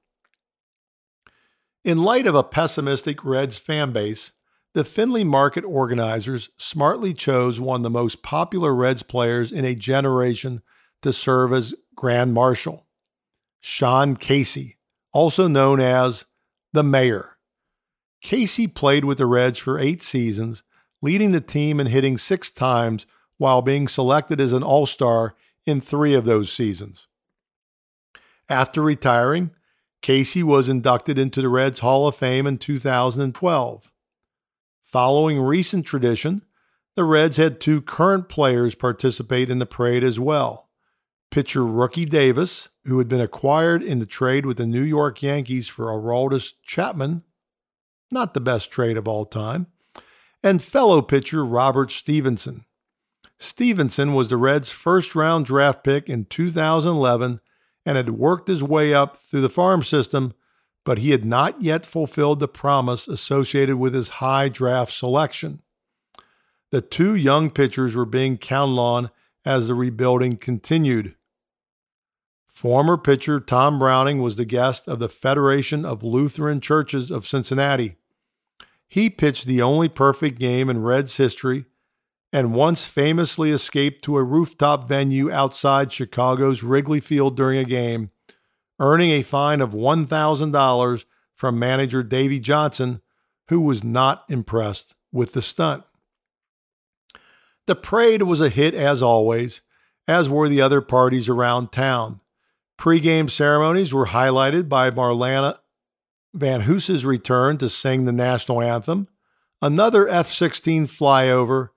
In 1.85 2.03
light 2.03 2.27
of 2.27 2.35
a 2.35 2.43
pessimistic 2.43 3.25
Reds 3.25 3.57
fan 3.57 3.93
base, 3.93 4.33
the 4.75 4.85
Findlay 4.85 5.25
market 5.25 5.65
organizers 5.65 6.51
smartly 6.59 7.15
chose 7.15 7.59
one 7.59 7.81
of 7.81 7.83
the 7.83 7.89
most 7.89 8.23
popular 8.23 8.75
Reds 8.75 9.03
players 9.03 9.53
in 9.53 9.65
a 9.65 9.75
generation 9.75 10.61
to 11.01 11.15
serve 11.15 11.51
as 11.55 11.75
Grand 11.95 12.35
Marshal, 12.35 12.87
Sean 13.59 14.17
Casey, 14.17 14.77
also 15.15 15.49
known 15.49 15.81
as 15.81 16.27
the 16.75 16.83
Mayor. 16.83 17.39
Casey 18.21 18.67
played 18.67 19.07
with 19.07 19.17
the 19.17 19.25
Reds 19.25 19.57
for 19.57 19.79
eight 19.79 20.03
seasons, 20.03 20.63
leading 21.01 21.33
the 21.33 21.41
team 21.41 21.81
and 21.81 21.89
hitting 21.89 22.19
six 22.19 22.51
times 22.51 23.07
while 23.39 23.63
being 23.63 23.89
selected 23.89 24.41
as 24.41 24.53
an 24.53 24.63
All 24.63 24.87
Star 24.87 25.35
in 25.65 25.81
three 25.81 26.15
of 26.15 26.25
those 26.25 26.53
seasons. 26.53 27.07
After 28.49 28.81
retiring, 28.81 29.51
Casey 30.03 30.43
was 30.43 30.69
inducted 30.69 31.19
into 31.19 31.43
the 31.43 31.49
Reds 31.49 31.81
Hall 31.81 32.07
of 32.07 32.17
Fame 32.17 32.47
in 32.47 32.59
2012. 32.59 33.91
Following 34.85 35.41
recent 35.41 35.85
tradition, 35.85 36.43
the 36.95 37.05
Reds 37.05 37.37
had 37.37 37.61
two 37.61 37.83
current 37.83 38.29
players 38.29 38.75
participate 38.75 39.51
in 39.51 39.59
the 39.59 39.67
parade 39.67 40.05
as 40.05 40.21
well. 40.21 40.69
Pitcher 41.31 41.67
Rookie 41.67 42.07
Davis, 42.07 42.69
who 42.85 42.99
had 42.99 43.09
been 43.09 43.21
acquired 43.21 43.83
in 43.83 43.99
the 43.99 44.07
trade 44.07 44.47
with 44.47 44.59
the 44.59 44.67
New 44.67 44.83
York 44.83 45.23
Yankees 45.23 45.69
for 45.69 45.87
Aroldis 45.87 46.53
Chapman 46.63 47.23
not 48.11 48.35
the 48.35 48.41
best 48.41 48.71
trade 48.71 48.97
of 48.97 49.09
all 49.09 49.25
time, 49.25 49.67
and 50.43 50.63
fellow 50.63 51.03
pitcher 51.03 51.45
Robert 51.45 51.91
Stephenson. 51.91 52.65
Stephenson 53.39 54.15
was 54.15 54.29
the 54.29 54.37
Reds' 54.37 54.71
first 54.71 55.15
round 55.15 55.47
draft 55.47 55.85
pick 55.85 56.09
in 56.09 56.25
2011 56.25 57.41
and 57.85 57.97
had 57.97 58.11
worked 58.11 58.49
his 58.49 58.63
way 58.63 58.95
up 58.95 59.19
through 59.19 59.43
the 59.43 59.49
farm 59.49 59.83
system, 59.83 60.35
but 60.85 60.99
he 60.99 61.11
had 61.11 61.25
not 61.25 61.61
yet 61.63 61.85
fulfilled 61.85 62.41
the 62.41 62.49
promise 62.49 63.07
associated 63.07 63.77
with 63.77 63.95
his 63.95 64.09
high 64.09 64.49
draft 64.49 64.93
selection. 64.93 65.61
The 66.71 66.81
two 66.81 67.15
young 67.15 67.51
pitchers 67.51 67.95
were 67.95 68.07
being 68.07 68.39
counted 68.39 68.81
on 68.81 69.11
as 69.45 69.69
the 69.69 69.75
rebuilding 69.75 70.37
continued. 70.37 71.15
Former 72.49 72.97
pitcher 72.97 73.39
Tom 73.39 73.79
Browning 73.79 74.23
was 74.23 74.37
the 74.37 74.45
guest 74.45 74.89
of 74.89 74.99
the 74.99 75.11
Federation 75.11 75.85
of 75.85 76.03
Lutheran 76.03 76.61
Churches 76.61 77.11
of 77.11 77.27
Cincinnati. 77.27 77.97
He 78.89 79.11
pitched 79.11 79.47
the 79.47 79.61
only 79.61 79.89
perfect 79.89 80.39
game 80.39 80.71
in 80.71 80.83
Reds 80.83 81.17
history 81.19 81.67
and 82.33 82.55
once 82.55 82.85
famously 82.85 83.51
escaped 83.51 84.05
to 84.05 84.17
a 84.17 84.25
rooftop 84.25 84.89
venue 84.89 85.31
outside 85.31 85.93
Chicago's 85.93 86.63
Wrigley 86.63 87.01
Field 87.01 87.37
during 87.37 87.59
a 87.59 87.65
game, 87.65 88.11
earning 88.81 89.11
a 89.11 89.23
fine 89.23 89.61
of 89.61 89.71
$1,000 89.71 91.05
from 91.35 91.59
manager 91.59 92.03
Davey 92.03 92.41
Johnson, 92.41 93.01
who 93.49 93.61
was 93.61 93.85
not 93.85 94.25
impressed 94.29 94.95
with 95.13 95.33
the 95.33 95.43
stunt. 95.43 95.85
The 97.67 97.77
parade 97.77 98.23
was 98.23 98.41
a 98.41 98.49
hit 98.49 98.75
as 98.75 99.03
always, 99.03 99.63
as 100.07 100.29
were 100.29 100.49
the 100.49 100.61
other 100.61 100.81
parties 100.81 101.29
around 101.29 101.73
town. 101.73 102.21
Pre-game 102.77 103.29
ceremonies 103.29 103.95
were 103.95 104.09
highlighted 104.09 104.69
by 104.69 104.91
Marlana 104.91 105.59
VanHoose's 106.37 107.05
return 107.05 107.57
to 107.59 107.69
sing 107.69 108.05
the 108.05 108.13
national 108.13 108.61
anthem, 108.61 109.09
another 109.63 110.09
F 110.09 110.31
16 110.31 110.87
flyover, 110.87 111.71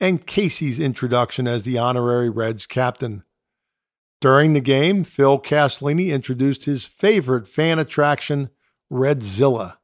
and 0.00 0.26
Casey's 0.26 0.80
introduction 0.80 1.46
as 1.46 1.64
the 1.64 1.78
honorary 1.78 2.30
Reds 2.30 2.66
captain. 2.66 3.22
During 4.20 4.52
the 4.52 4.60
game, 4.60 5.04
Phil 5.04 5.38
Castellini 5.38 6.08
introduced 6.08 6.64
his 6.64 6.86
favorite 6.86 7.46
fan 7.46 7.78
attraction, 7.78 8.50
Redzilla. 8.90 9.76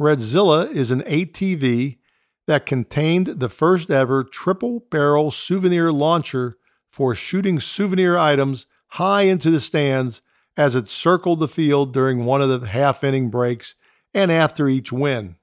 Redzilla 0.00 0.70
is 0.70 0.90
an 0.90 1.02
ATV 1.02 1.98
that 2.46 2.66
contained 2.66 3.26
the 3.26 3.48
first 3.48 3.90
ever 3.90 4.24
triple 4.24 4.80
barrel 4.90 5.30
souvenir 5.30 5.92
launcher 5.92 6.56
for 6.90 7.14
shooting 7.14 7.60
souvenir 7.60 8.16
items 8.16 8.66
high 8.92 9.22
into 9.22 9.50
the 9.50 9.60
stands 9.60 10.22
as 10.56 10.74
it 10.74 10.88
circled 10.88 11.40
the 11.40 11.48
field 11.48 11.92
during 11.92 12.24
one 12.24 12.40
of 12.40 12.48
the 12.48 12.66
half 12.66 13.04
inning 13.04 13.28
breaks 13.28 13.74
and 14.14 14.32
after 14.32 14.68
each 14.68 14.90
win. 14.90 15.36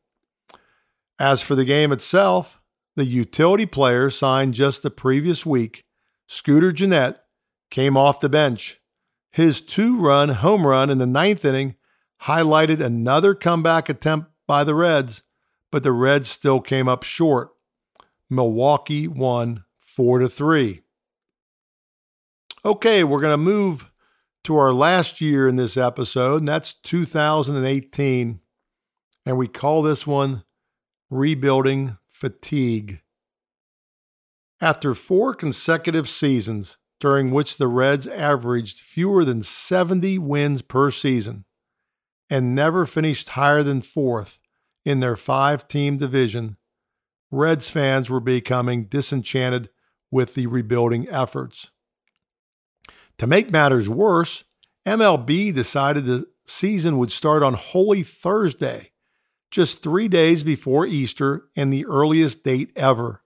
As 1.20 1.42
for 1.42 1.56
the 1.56 1.64
game 1.64 1.92
itself, 1.92 2.60
the 2.96 3.06
utility 3.06 3.66
player 3.66 4.10
signed 4.10 4.54
just 4.54 4.84
the 4.84 4.92
previous 4.92 5.46
week, 5.46 5.84
Scooter 6.28 6.72
Gennett, 6.72 7.18
came 7.70 7.98
off 7.98 8.20
the 8.20 8.30
bench. 8.30 8.80
His 9.32 9.60
two 9.62 10.00
run 10.00 10.30
home 10.30 10.66
run 10.66 10.90
in 10.90 10.98
the 10.98 11.06
ninth 11.06 11.44
inning 11.44 11.76
highlighted 12.24 12.80
another 12.80 13.36
comeback 13.36 13.90
attempt 13.90 14.32
by 14.48 14.64
the 14.64 14.76
Reds, 14.76 15.24
but 15.72 15.84
the 15.84 15.92
Reds 15.92 16.30
still 16.30 16.62
came 16.62 16.88
up 16.88 17.04
short. 17.04 17.50
Milwaukee 18.30 19.08
won 19.08 19.66
4 19.80 20.20
to 20.20 20.30
3. 20.30 20.82
Okay, 22.64 23.04
we're 23.04 23.22
going 23.22 23.34
to 23.34 23.38
move 23.38 23.92
to 24.46 24.56
our 24.58 24.74
last 24.74 25.22
year 25.22 25.48
in 25.48 25.56
this 25.56 25.76
episode, 25.76 26.38
and 26.38 26.48
that's 26.48 26.74
2018. 26.74 28.40
And 29.26 29.38
we 29.38 29.48
call 29.48 29.82
this 29.82 30.08
one 30.08 30.44
Rebuilding 31.10 31.98
Fatigue. 32.16 33.02
After 34.62 34.96
four 34.96 35.34
consecutive 35.34 36.08
seasons 36.08 36.78
during 37.02 37.32
which 37.32 37.58
the 37.58 37.68
Reds 37.68 38.08
averaged 38.08 38.80
fewer 38.80 39.26
than 39.26 39.44
70 39.44 40.18
wins 40.20 40.62
per 40.62 40.92
season 40.92 41.44
and 42.30 42.56
never 42.56 42.86
finished 42.86 43.30
higher 43.30 43.64
than 43.64 43.82
fourth 43.82 44.40
in 44.86 45.02
their 45.02 45.18
five 45.18 45.68
team 45.68 45.98
division, 45.98 46.56
Reds 47.32 47.70
fans 47.70 48.10
were 48.10 48.22
becoming 48.22 48.86
disenchanted 48.86 49.68
with 50.10 50.36
the 50.36 50.48
rebuilding 50.48 51.10
efforts. 51.10 51.72
To 53.18 53.28
make 53.28 53.52
matters 53.52 53.90
worse, 53.90 54.46
MLB 54.86 55.54
decided 55.54 56.06
the 56.06 56.28
season 56.48 56.98
would 56.98 57.12
start 57.12 57.44
on 57.44 57.56
Holy 57.56 58.04
Thursday, 58.04 58.92
just 59.56 59.82
three 59.82 60.10
days 60.10 60.44
before 60.44 60.86
Easter 60.86 61.46
and 61.56 61.72
the 61.72 61.86
earliest 61.86 62.44
date 62.44 62.74
ever. 62.76 63.24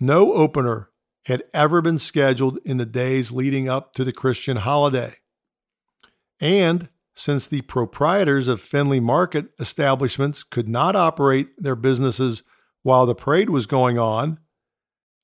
No 0.00 0.32
opener 0.32 0.90
had 1.26 1.44
ever 1.54 1.80
been 1.80 2.00
scheduled 2.00 2.58
in 2.64 2.78
the 2.78 2.84
days 2.84 3.30
leading 3.30 3.68
up 3.68 3.94
to 3.94 4.02
the 4.02 4.12
Christian 4.12 4.56
holiday. 4.56 5.14
And 6.40 6.88
since 7.14 7.46
the 7.46 7.60
proprietors 7.60 8.48
of 8.48 8.60
Findlay 8.60 8.98
Market 8.98 9.50
establishments 9.60 10.42
could 10.42 10.68
not 10.68 10.96
operate 10.96 11.50
their 11.56 11.76
businesses 11.76 12.42
while 12.82 13.06
the 13.06 13.14
parade 13.14 13.50
was 13.50 13.66
going 13.66 14.00
on, 14.00 14.40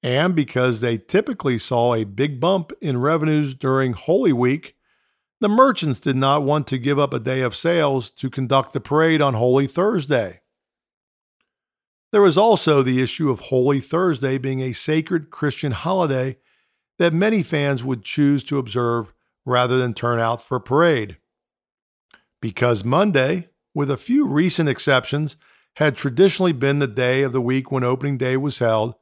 and 0.05 0.37
because 0.37 0.81
they 0.81 0.99
typically 0.99 1.59
saw 1.59 1.95
a 1.95 2.05
big 2.05 2.39
bump 2.39 2.71
in 2.81 3.01
revenues 3.01 3.57
during 3.57 3.93
Holy 3.95 4.33
Week, 4.33 4.76
the 5.41 5.49
merchants 5.49 6.01
did 6.01 6.17
not 6.17 6.43
want 6.43 6.67
to 6.69 6.79
give 6.79 6.99
up 6.99 7.13
a 7.13 7.21
day 7.21 7.43
of 7.43 7.57
sales 7.57 8.11
to 8.11 8.31
conduct 8.31 8.73
the 8.73 8.81
parade 8.81 9.21
on 9.21 9.35
Holy 9.35 9.67
Thursday. 9.67 10.41
There 12.13 12.23
was 12.23 12.39
also 12.39 12.83
the 12.83 13.03
issue 13.03 13.31
of 13.31 13.41
Holy 13.41 13.81
Thursday 13.81 14.39
being 14.39 14.61
a 14.61 14.73
sacred 14.73 15.31
Christian 15.31 15.73
holiday 15.73 16.39
that 16.99 17.13
many 17.13 17.43
fans 17.43 17.85
would 17.85 18.03
choose 18.03 18.43
to 18.45 18.59
observe 18.59 19.13
rather 19.45 19.77
than 19.77 19.93
turn 19.93 20.19
out 20.19 20.41
for 20.41 20.57
a 20.57 20.61
parade. 20.61 21.19
Because 22.41 22.85
Monday, 22.85 23.49
with 23.75 23.91
a 23.91 23.99
few 23.99 24.27
recent 24.27 24.69
exceptions, 24.69 25.37
had 25.75 25.95
traditionally 25.97 26.53
been 26.53 26.79
the 26.79 26.87
day 26.87 27.23
of 27.23 27.33
the 27.33 27.41
week 27.41 27.71
when 27.71 27.85
opening 27.85 28.17
day 28.17 28.37
was 28.37 28.61
held, 28.61 28.95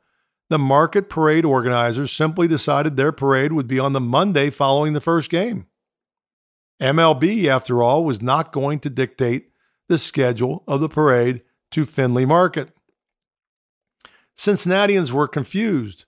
the 0.51 0.59
market 0.59 1.09
parade 1.09 1.45
organizers 1.45 2.11
simply 2.11 2.49
decided 2.49 2.97
their 2.97 3.13
parade 3.13 3.53
would 3.53 3.69
be 3.69 3.79
on 3.79 3.93
the 3.93 4.01
Monday 4.01 4.51
following 4.51 4.93
the 4.93 5.01
first 5.01 5.31
game. 5.31 5.67
MLB, 6.81 7.47
after 7.47 7.83
all, 7.83 8.05
was 8.05 8.21
not 8.21 8.53
going 8.53 8.81
to 8.81 8.91
dictate 8.91 9.51
the 9.89 9.99
schedule 9.99 10.65
of 10.67 10.81
the 10.81 10.89
parade 10.89 11.43
to 11.71 11.85
Findlay 11.85 12.25
Market. 12.25 12.71
Cincinnatians 14.35 15.13
were 15.13 15.29
confused. 15.29 16.05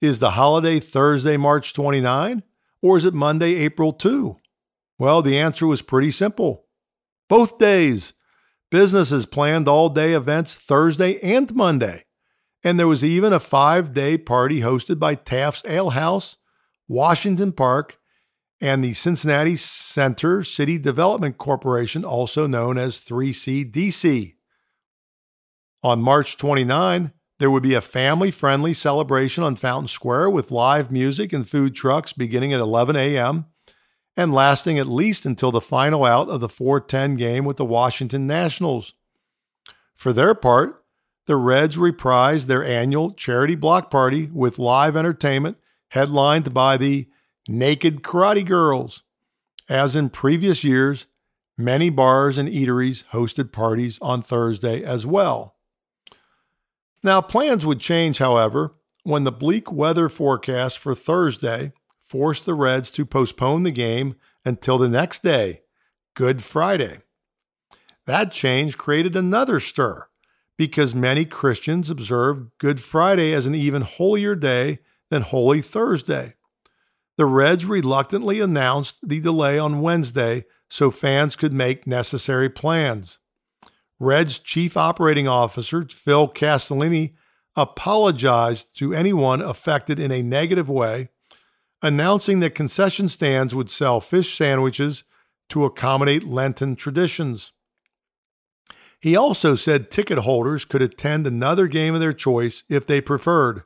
Is 0.00 0.18
the 0.18 0.32
holiday 0.32 0.78
Thursday, 0.78 1.36
March 1.36 1.72
29, 1.72 2.42
or 2.82 2.96
is 2.96 3.04
it 3.04 3.14
Monday, 3.14 3.56
April 3.56 3.92
2? 3.92 4.36
Well, 4.98 5.22
the 5.22 5.38
answer 5.38 5.66
was 5.66 5.82
pretty 5.82 6.10
simple. 6.10 6.66
Both 7.28 7.58
days. 7.58 8.12
Businesses 8.70 9.26
planned 9.26 9.66
all 9.66 9.88
day 9.88 10.12
events 10.12 10.54
Thursday 10.54 11.18
and 11.20 11.54
Monday. 11.54 12.04
And 12.62 12.78
there 12.78 12.88
was 12.88 13.04
even 13.04 13.32
a 13.32 13.40
five 13.40 13.94
day 13.94 14.18
party 14.18 14.60
hosted 14.60 14.98
by 14.98 15.14
Taft's 15.14 15.62
Ale 15.64 15.90
House, 15.90 16.36
Washington 16.86 17.52
Park, 17.52 17.97
and 18.60 18.82
the 18.82 18.94
Cincinnati 18.94 19.56
Center 19.56 20.42
City 20.42 20.78
Development 20.78 21.38
Corporation, 21.38 22.04
also 22.04 22.46
known 22.46 22.76
as 22.76 22.98
3CDC. 22.98 24.34
On 25.82 26.02
March 26.02 26.36
29, 26.36 27.12
there 27.38 27.50
would 27.50 27.62
be 27.62 27.74
a 27.74 27.80
family 27.80 28.32
friendly 28.32 28.74
celebration 28.74 29.44
on 29.44 29.54
Fountain 29.54 29.86
Square 29.86 30.30
with 30.30 30.50
live 30.50 30.90
music 30.90 31.32
and 31.32 31.48
food 31.48 31.74
trucks 31.74 32.12
beginning 32.12 32.52
at 32.52 32.60
11 32.60 32.96
a.m. 32.96 33.46
and 34.16 34.34
lasting 34.34 34.78
at 34.78 34.88
least 34.88 35.24
until 35.24 35.52
the 35.52 35.60
final 35.60 36.04
out 36.04 36.28
of 36.28 36.40
the 36.40 36.48
410 36.48 37.16
game 37.16 37.44
with 37.44 37.56
the 37.56 37.64
Washington 37.64 38.26
Nationals. 38.26 38.94
For 39.94 40.12
their 40.12 40.34
part, 40.34 40.84
the 41.26 41.36
Reds 41.36 41.76
reprised 41.76 42.46
their 42.46 42.64
annual 42.64 43.12
charity 43.12 43.54
block 43.54 43.90
party 43.90 44.26
with 44.32 44.58
live 44.58 44.96
entertainment 44.96 45.58
headlined 45.90 46.52
by 46.52 46.76
the 46.76 47.08
Naked 47.50 48.02
Karate 48.02 48.44
Girls. 48.44 49.02
As 49.70 49.96
in 49.96 50.10
previous 50.10 50.62
years, 50.62 51.06
many 51.56 51.88
bars 51.88 52.36
and 52.36 52.46
eateries 52.46 53.04
hosted 53.12 53.52
parties 53.52 53.98
on 54.02 54.22
Thursday 54.22 54.84
as 54.84 55.06
well. 55.06 55.56
Now, 57.02 57.22
plans 57.22 57.64
would 57.64 57.80
change, 57.80 58.18
however, 58.18 58.74
when 59.02 59.24
the 59.24 59.32
bleak 59.32 59.72
weather 59.72 60.10
forecast 60.10 60.78
for 60.78 60.94
Thursday 60.94 61.72
forced 62.04 62.44
the 62.44 62.54
Reds 62.54 62.90
to 62.90 63.06
postpone 63.06 63.62
the 63.62 63.70
game 63.70 64.16
until 64.44 64.76
the 64.76 64.88
next 64.88 65.22
day, 65.22 65.62
Good 66.14 66.42
Friday. 66.42 66.98
That 68.04 68.30
change 68.30 68.76
created 68.76 69.16
another 69.16 69.58
stir 69.58 70.06
because 70.58 70.94
many 70.94 71.24
Christians 71.24 71.88
observed 71.88 72.50
Good 72.58 72.80
Friday 72.80 73.32
as 73.32 73.46
an 73.46 73.54
even 73.54 73.82
holier 73.82 74.34
day 74.34 74.80
than 75.08 75.22
Holy 75.22 75.62
Thursday. 75.62 76.34
The 77.18 77.26
Reds 77.26 77.66
reluctantly 77.66 78.38
announced 78.38 79.00
the 79.02 79.20
delay 79.20 79.58
on 79.58 79.80
Wednesday 79.80 80.44
so 80.70 80.92
fans 80.92 81.34
could 81.34 81.52
make 81.52 81.84
necessary 81.84 82.48
plans. 82.48 83.18
Red's 83.98 84.38
chief 84.38 84.76
operating 84.76 85.26
officer, 85.26 85.84
Phil 85.90 86.28
Castellini, 86.28 87.14
apologized 87.56 88.78
to 88.78 88.94
anyone 88.94 89.42
affected 89.42 89.98
in 89.98 90.12
a 90.12 90.22
negative 90.22 90.68
way, 90.68 91.08
announcing 91.82 92.38
that 92.38 92.54
concession 92.54 93.08
stands 93.08 93.52
would 93.52 93.68
sell 93.68 94.00
fish 94.00 94.38
sandwiches 94.38 95.02
to 95.48 95.64
accommodate 95.64 96.22
Lenten 96.22 96.76
traditions. 96.76 97.50
He 99.00 99.16
also 99.16 99.56
said 99.56 99.90
ticket 99.90 100.18
holders 100.18 100.64
could 100.64 100.82
attend 100.82 101.26
another 101.26 101.66
game 101.66 101.94
of 101.94 102.00
their 102.00 102.12
choice 102.12 102.62
if 102.68 102.86
they 102.86 103.00
preferred. 103.00 103.64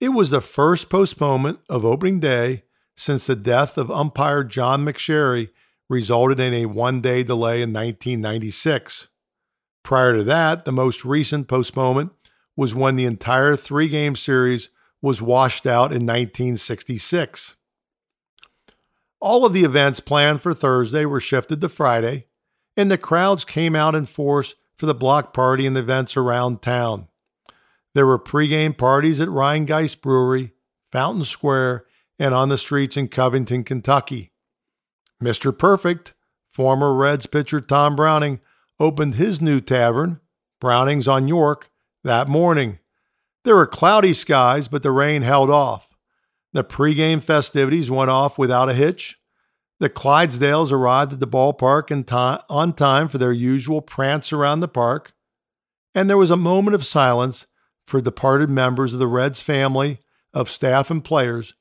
It 0.00 0.08
was 0.08 0.30
the 0.30 0.40
first 0.40 0.88
postponement 0.88 1.60
of 1.68 1.84
opening 1.84 2.20
day 2.20 2.64
since 2.96 3.26
the 3.26 3.36
death 3.36 3.78
of 3.78 3.90
umpire 3.90 4.44
John 4.44 4.84
McSherry 4.84 5.50
resulted 5.88 6.40
in 6.40 6.54
a 6.54 6.66
one 6.66 7.00
day 7.00 7.22
delay 7.22 7.62
in 7.62 7.72
1996. 7.72 9.08
Prior 9.82 10.16
to 10.16 10.24
that, 10.24 10.64
the 10.64 10.72
most 10.72 11.04
recent 11.04 11.46
postponement 11.46 12.12
was 12.56 12.74
when 12.74 12.96
the 12.96 13.04
entire 13.04 13.56
three 13.56 13.88
game 13.88 14.16
series 14.16 14.70
was 15.02 15.20
washed 15.20 15.66
out 15.66 15.92
in 15.92 16.06
1966. 16.06 17.56
All 19.20 19.44
of 19.44 19.52
the 19.52 19.64
events 19.64 20.00
planned 20.00 20.42
for 20.42 20.54
Thursday 20.54 21.04
were 21.04 21.20
shifted 21.20 21.60
to 21.60 21.68
Friday, 21.68 22.26
and 22.76 22.90
the 22.90 22.98
crowds 22.98 23.44
came 23.44 23.76
out 23.76 23.94
in 23.94 24.06
force 24.06 24.54
for 24.76 24.86
the 24.86 24.94
block 24.94 25.32
party 25.32 25.66
and 25.66 25.76
events 25.76 26.16
around 26.16 26.62
town. 26.62 27.08
There 27.94 28.06
were 28.06 28.18
pregame 28.18 28.76
parties 28.76 29.20
at 29.20 29.28
Rhinegeist 29.28 30.00
Brewery, 30.00 30.52
Fountain 30.90 31.24
Square, 31.24 31.84
and 32.18 32.34
on 32.34 32.48
the 32.48 32.58
streets 32.58 32.96
in 32.96 33.08
Covington, 33.08 33.64
Kentucky. 33.64 34.32
Mr. 35.22 35.56
Perfect, 35.56 36.14
former 36.52 36.92
Reds 36.92 37.26
pitcher 37.26 37.60
Tom 37.60 37.94
Browning, 37.94 38.40
opened 38.80 39.14
his 39.14 39.40
new 39.40 39.60
tavern, 39.60 40.20
Browning's 40.60 41.06
on 41.06 41.28
York, 41.28 41.70
that 42.02 42.28
morning. 42.28 42.80
There 43.44 43.56
were 43.56 43.66
cloudy 43.66 44.12
skies, 44.12 44.68
but 44.68 44.82
the 44.82 44.90
rain 44.90 45.22
held 45.22 45.50
off. 45.50 45.96
The 46.52 46.64
pregame 46.64 47.22
festivities 47.22 47.90
went 47.90 48.10
off 48.10 48.38
without 48.38 48.68
a 48.68 48.74
hitch. 48.74 49.18
The 49.80 49.90
Clydesdales 49.90 50.72
arrived 50.72 51.12
at 51.12 51.20
the 51.20 51.26
ballpark 51.26 52.06
time, 52.06 52.40
on 52.48 52.72
time 52.72 53.08
for 53.08 53.18
their 53.18 53.32
usual 53.32 53.80
prance 53.80 54.32
around 54.32 54.60
the 54.60 54.68
park, 54.68 55.12
and 55.94 56.08
there 56.08 56.16
was 56.16 56.30
a 56.30 56.36
moment 56.36 56.74
of 56.74 56.84
silence 56.84 57.46
for 57.86 58.00
departed 58.00 58.50
members 58.50 58.92
of 58.94 59.00
the 59.00 59.06
Reds 59.06 59.40
family, 59.40 60.00
of 60.32 60.50
staff 60.50 60.90
and 60.90 61.04
players, 61.04 61.54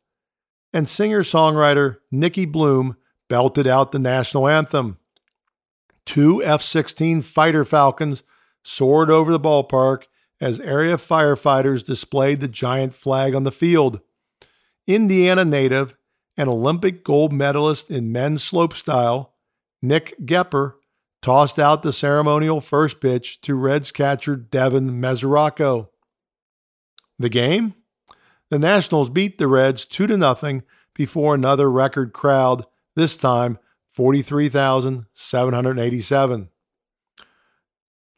and 0.74 0.90
singer 0.90 1.24
songwriter 1.24 1.98
Nicky 2.12 2.46
Bloom 2.46 2.98
belted 3.30 3.68
out 3.68 3.92
the 3.92 4.00
national 4.00 4.48
anthem. 4.48 4.98
Two 6.06 6.44
F 6.44 6.62
16 6.62 7.22
fighter 7.22 7.64
falcons 7.64 8.24
soared 8.64 9.10
over 9.10 9.32
the 9.32 9.40
ballpark 9.40 10.04
as 10.42 10.60
area 10.60 10.98
firefighters 10.98 11.86
displayed 11.86 12.42
the 12.42 12.48
giant 12.48 12.96
flag 12.96 13.34
on 13.36 13.44
the 13.44 13.52
field. 13.52 14.02
Indiana 14.88 15.46
native 15.46 15.96
and 16.36 16.50
Olympic 16.50 17.04
gold 17.04 17.32
medalist 17.32 17.90
in 17.90 18.12
men's 18.12 18.44
slopestyle, 18.44 19.30
Nick 19.82 20.16
Goepper, 20.26 20.74
tossed 21.22 21.60
out 21.60 21.84
the 21.84 21.94
ceremonial 21.94 22.60
first 22.60 23.00
pitch 23.00 23.40
to 23.42 23.56
Reds 23.56 23.92
catcher 23.92 24.36
Devin 24.36 25.00
Mesoraco. 25.00 25.88
The 27.20 27.30
game? 27.30 27.76
The 28.50 28.60
Nationals 28.60 29.10
beat 29.10 29.38
the 29.38 29.48
Reds 29.48 29.86
2 29.86 30.08
to 30.08 30.18
nothing 30.18 30.64
before 30.94 31.36
another 31.36 31.72
record 31.72 32.14
crowd, 32.14 32.66
this 32.96 33.18
time 33.18 33.60
43,787. 33.94 36.50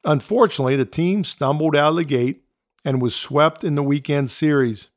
Unfortunately, 0.04 0.76
the 0.76 0.86
team 0.86 1.24
stumbled 1.24 1.76
out 1.76 1.91
of 1.91 1.96
the 1.96 2.04
gate 2.04 2.43
and 2.84 3.02
was 3.02 3.16
swept 3.16 3.64
in 3.64 3.76
the 3.76 3.84
weekend 3.84 4.30
series. 4.30 4.89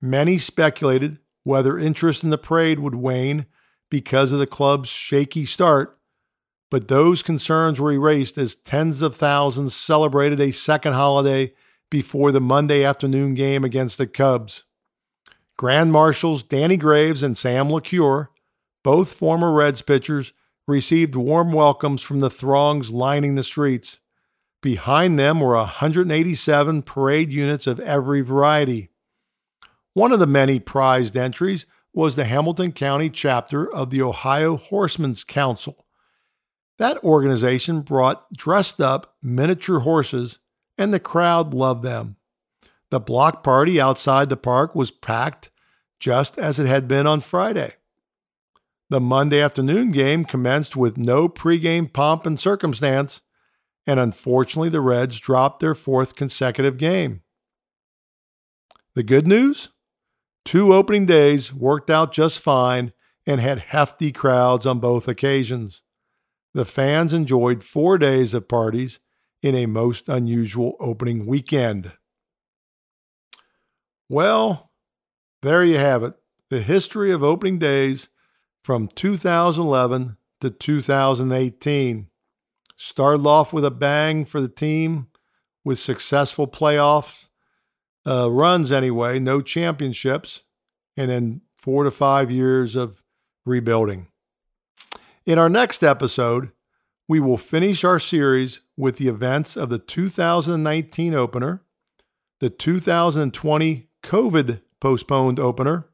Many 0.00 0.38
speculated 0.38 1.18
whether 1.44 1.78
interest 1.78 2.22
in 2.22 2.30
the 2.30 2.38
parade 2.38 2.78
would 2.78 2.94
wane 2.94 3.46
because 3.90 4.30
of 4.32 4.38
the 4.38 4.46
club's 4.46 4.88
shaky 4.88 5.44
start, 5.44 5.98
but 6.70 6.88
those 6.88 7.22
concerns 7.22 7.80
were 7.80 7.92
erased 7.92 8.38
as 8.38 8.54
tens 8.54 9.02
of 9.02 9.16
thousands 9.16 9.74
celebrated 9.74 10.40
a 10.40 10.52
second 10.52 10.94
holiday 10.94 11.52
before 11.92 12.32
the 12.32 12.40
Monday 12.40 12.82
afternoon 12.82 13.34
game 13.34 13.64
against 13.64 13.98
the 13.98 14.06
Cubs. 14.06 14.64
Grand 15.58 15.92
Marshals 15.92 16.42
Danny 16.42 16.78
Graves 16.78 17.22
and 17.22 17.36
Sam 17.36 17.68
LeCure, 17.68 18.28
both 18.82 19.12
former 19.12 19.52
Reds 19.52 19.82
pitchers, 19.82 20.32
received 20.66 21.14
warm 21.14 21.52
welcomes 21.52 22.00
from 22.00 22.20
the 22.20 22.30
throngs 22.30 22.90
lining 22.90 23.34
the 23.34 23.42
streets. 23.42 24.00
Behind 24.62 25.18
them 25.18 25.40
were 25.40 25.54
187 25.54 26.80
parade 26.80 27.30
units 27.30 27.66
of 27.66 27.78
every 27.80 28.22
variety. 28.22 28.88
One 29.92 30.12
of 30.12 30.18
the 30.18 30.26
many 30.26 30.58
prized 30.60 31.14
entries 31.14 31.66
was 31.92 32.16
the 32.16 32.24
Hamilton 32.24 32.72
County 32.72 33.10
chapter 33.10 33.70
of 33.70 33.90
the 33.90 34.00
Ohio 34.00 34.56
Horsemen's 34.56 35.24
Council. 35.24 35.84
That 36.78 37.04
organization 37.04 37.82
brought 37.82 38.32
dressed 38.32 38.80
up 38.80 39.16
miniature 39.22 39.80
horses, 39.80 40.38
and 40.76 40.92
the 40.92 41.00
crowd 41.00 41.54
loved 41.54 41.82
them. 41.82 42.16
The 42.90 43.00
block 43.00 43.42
party 43.42 43.80
outside 43.80 44.28
the 44.28 44.36
park 44.36 44.74
was 44.74 44.90
packed 44.90 45.50
just 45.98 46.36
as 46.38 46.58
it 46.58 46.66
had 46.66 46.88
been 46.88 47.06
on 47.06 47.20
Friday. 47.20 47.74
The 48.90 49.00
Monday 49.00 49.40
afternoon 49.40 49.92
game 49.92 50.24
commenced 50.24 50.76
with 50.76 50.98
no 50.98 51.28
pregame 51.28 51.90
pomp 51.90 52.26
and 52.26 52.38
circumstance, 52.38 53.22
and 53.86 53.98
unfortunately, 53.98 54.68
the 54.68 54.80
Reds 54.82 55.18
dropped 55.18 55.60
their 55.60 55.74
fourth 55.74 56.14
consecutive 56.14 56.76
game. 56.76 57.22
The 58.94 59.02
good 59.02 59.26
news? 59.26 59.70
Two 60.44 60.74
opening 60.74 61.06
days 61.06 61.54
worked 61.54 61.88
out 61.88 62.12
just 62.12 62.38
fine 62.38 62.92
and 63.26 63.40
had 63.40 63.60
hefty 63.60 64.12
crowds 64.12 64.66
on 64.66 64.80
both 64.80 65.08
occasions. 65.08 65.82
The 66.52 66.64
fans 66.64 67.14
enjoyed 67.14 67.64
four 67.64 67.96
days 67.96 68.34
of 68.34 68.48
parties 68.48 68.98
in 69.42 69.54
a 69.54 69.66
most 69.66 70.08
unusual 70.08 70.76
opening 70.80 71.26
weekend. 71.26 71.92
Well, 74.08 74.70
there 75.42 75.64
you 75.64 75.78
have 75.78 76.02
it 76.02 76.14
the 76.50 76.60
history 76.60 77.10
of 77.10 77.22
opening 77.22 77.58
days 77.58 78.10
from 78.62 78.86
2011 78.86 80.18
to 80.42 80.50
2018. 80.50 82.08
Started 82.76 83.26
off 83.26 83.54
with 83.54 83.64
a 83.64 83.70
bang 83.70 84.26
for 84.26 84.40
the 84.40 84.48
team 84.48 85.06
with 85.64 85.78
successful 85.78 86.46
playoff 86.46 87.28
uh, 88.06 88.30
runs, 88.30 88.70
anyway, 88.70 89.18
no 89.18 89.40
championships, 89.40 90.42
and 90.96 91.10
then 91.10 91.40
four 91.56 91.84
to 91.84 91.90
five 91.90 92.30
years 92.30 92.76
of 92.76 93.02
rebuilding. 93.46 94.08
In 95.24 95.38
our 95.38 95.48
next 95.48 95.82
episode, 95.82 96.50
we 97.08 97.20
will 97.20 97.38
finish 97.38 97.84
our 97.84 97.98
series 97.98 98.60
with 98.82 98.96
the 98.96 99.06
events 99.06 99.56
of 99.56 99.70
the 99.70 99.78
2019 99.78 101.14
opener, 101.14 101.62
the 102.40 102.50
2020 102.50 103.88
COVID 104.02 104.60
postponed 104.80 105.38
opener, 105.38 105.86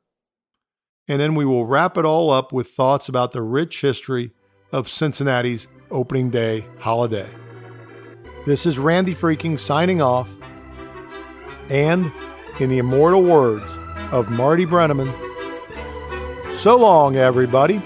and 1.07 1.21
then 1.21 1.35
we 1.35 1.45
will 1.45 1.67
wrap 1.67 1.99
it 1.99 2.07
all 2.07 2.31
up 2.31 2.51
with 2.51 2.67
thoughts 2.67 3.07
about 3.07 3.33
the 3.33 3.43
rich 3.43 3.83
history 3.83 4.31
of 4.73 4.89
Cincinnati's 4.89 5.69
opening 5.91 6.31
day 6.31 6.65
holiday. 6.79 7.29
This 8.47 8.65
is 8.65 8.79
Randy 8.79 9.15
Freking 9.15 9.61
signing 9.61 10.01
off, 10.01 10.35
and 11.69 12.11
in 12.59 12.71
the 12.71 12.79
immortal 12.79 13.23
words 13.23 13.71
of 14.13 14.31
Marty 14.31 14.65
Brennaman, 14.65 15.13
so 16.57 16.79
long, 16.79 17.17
everybody. 17.17 17.83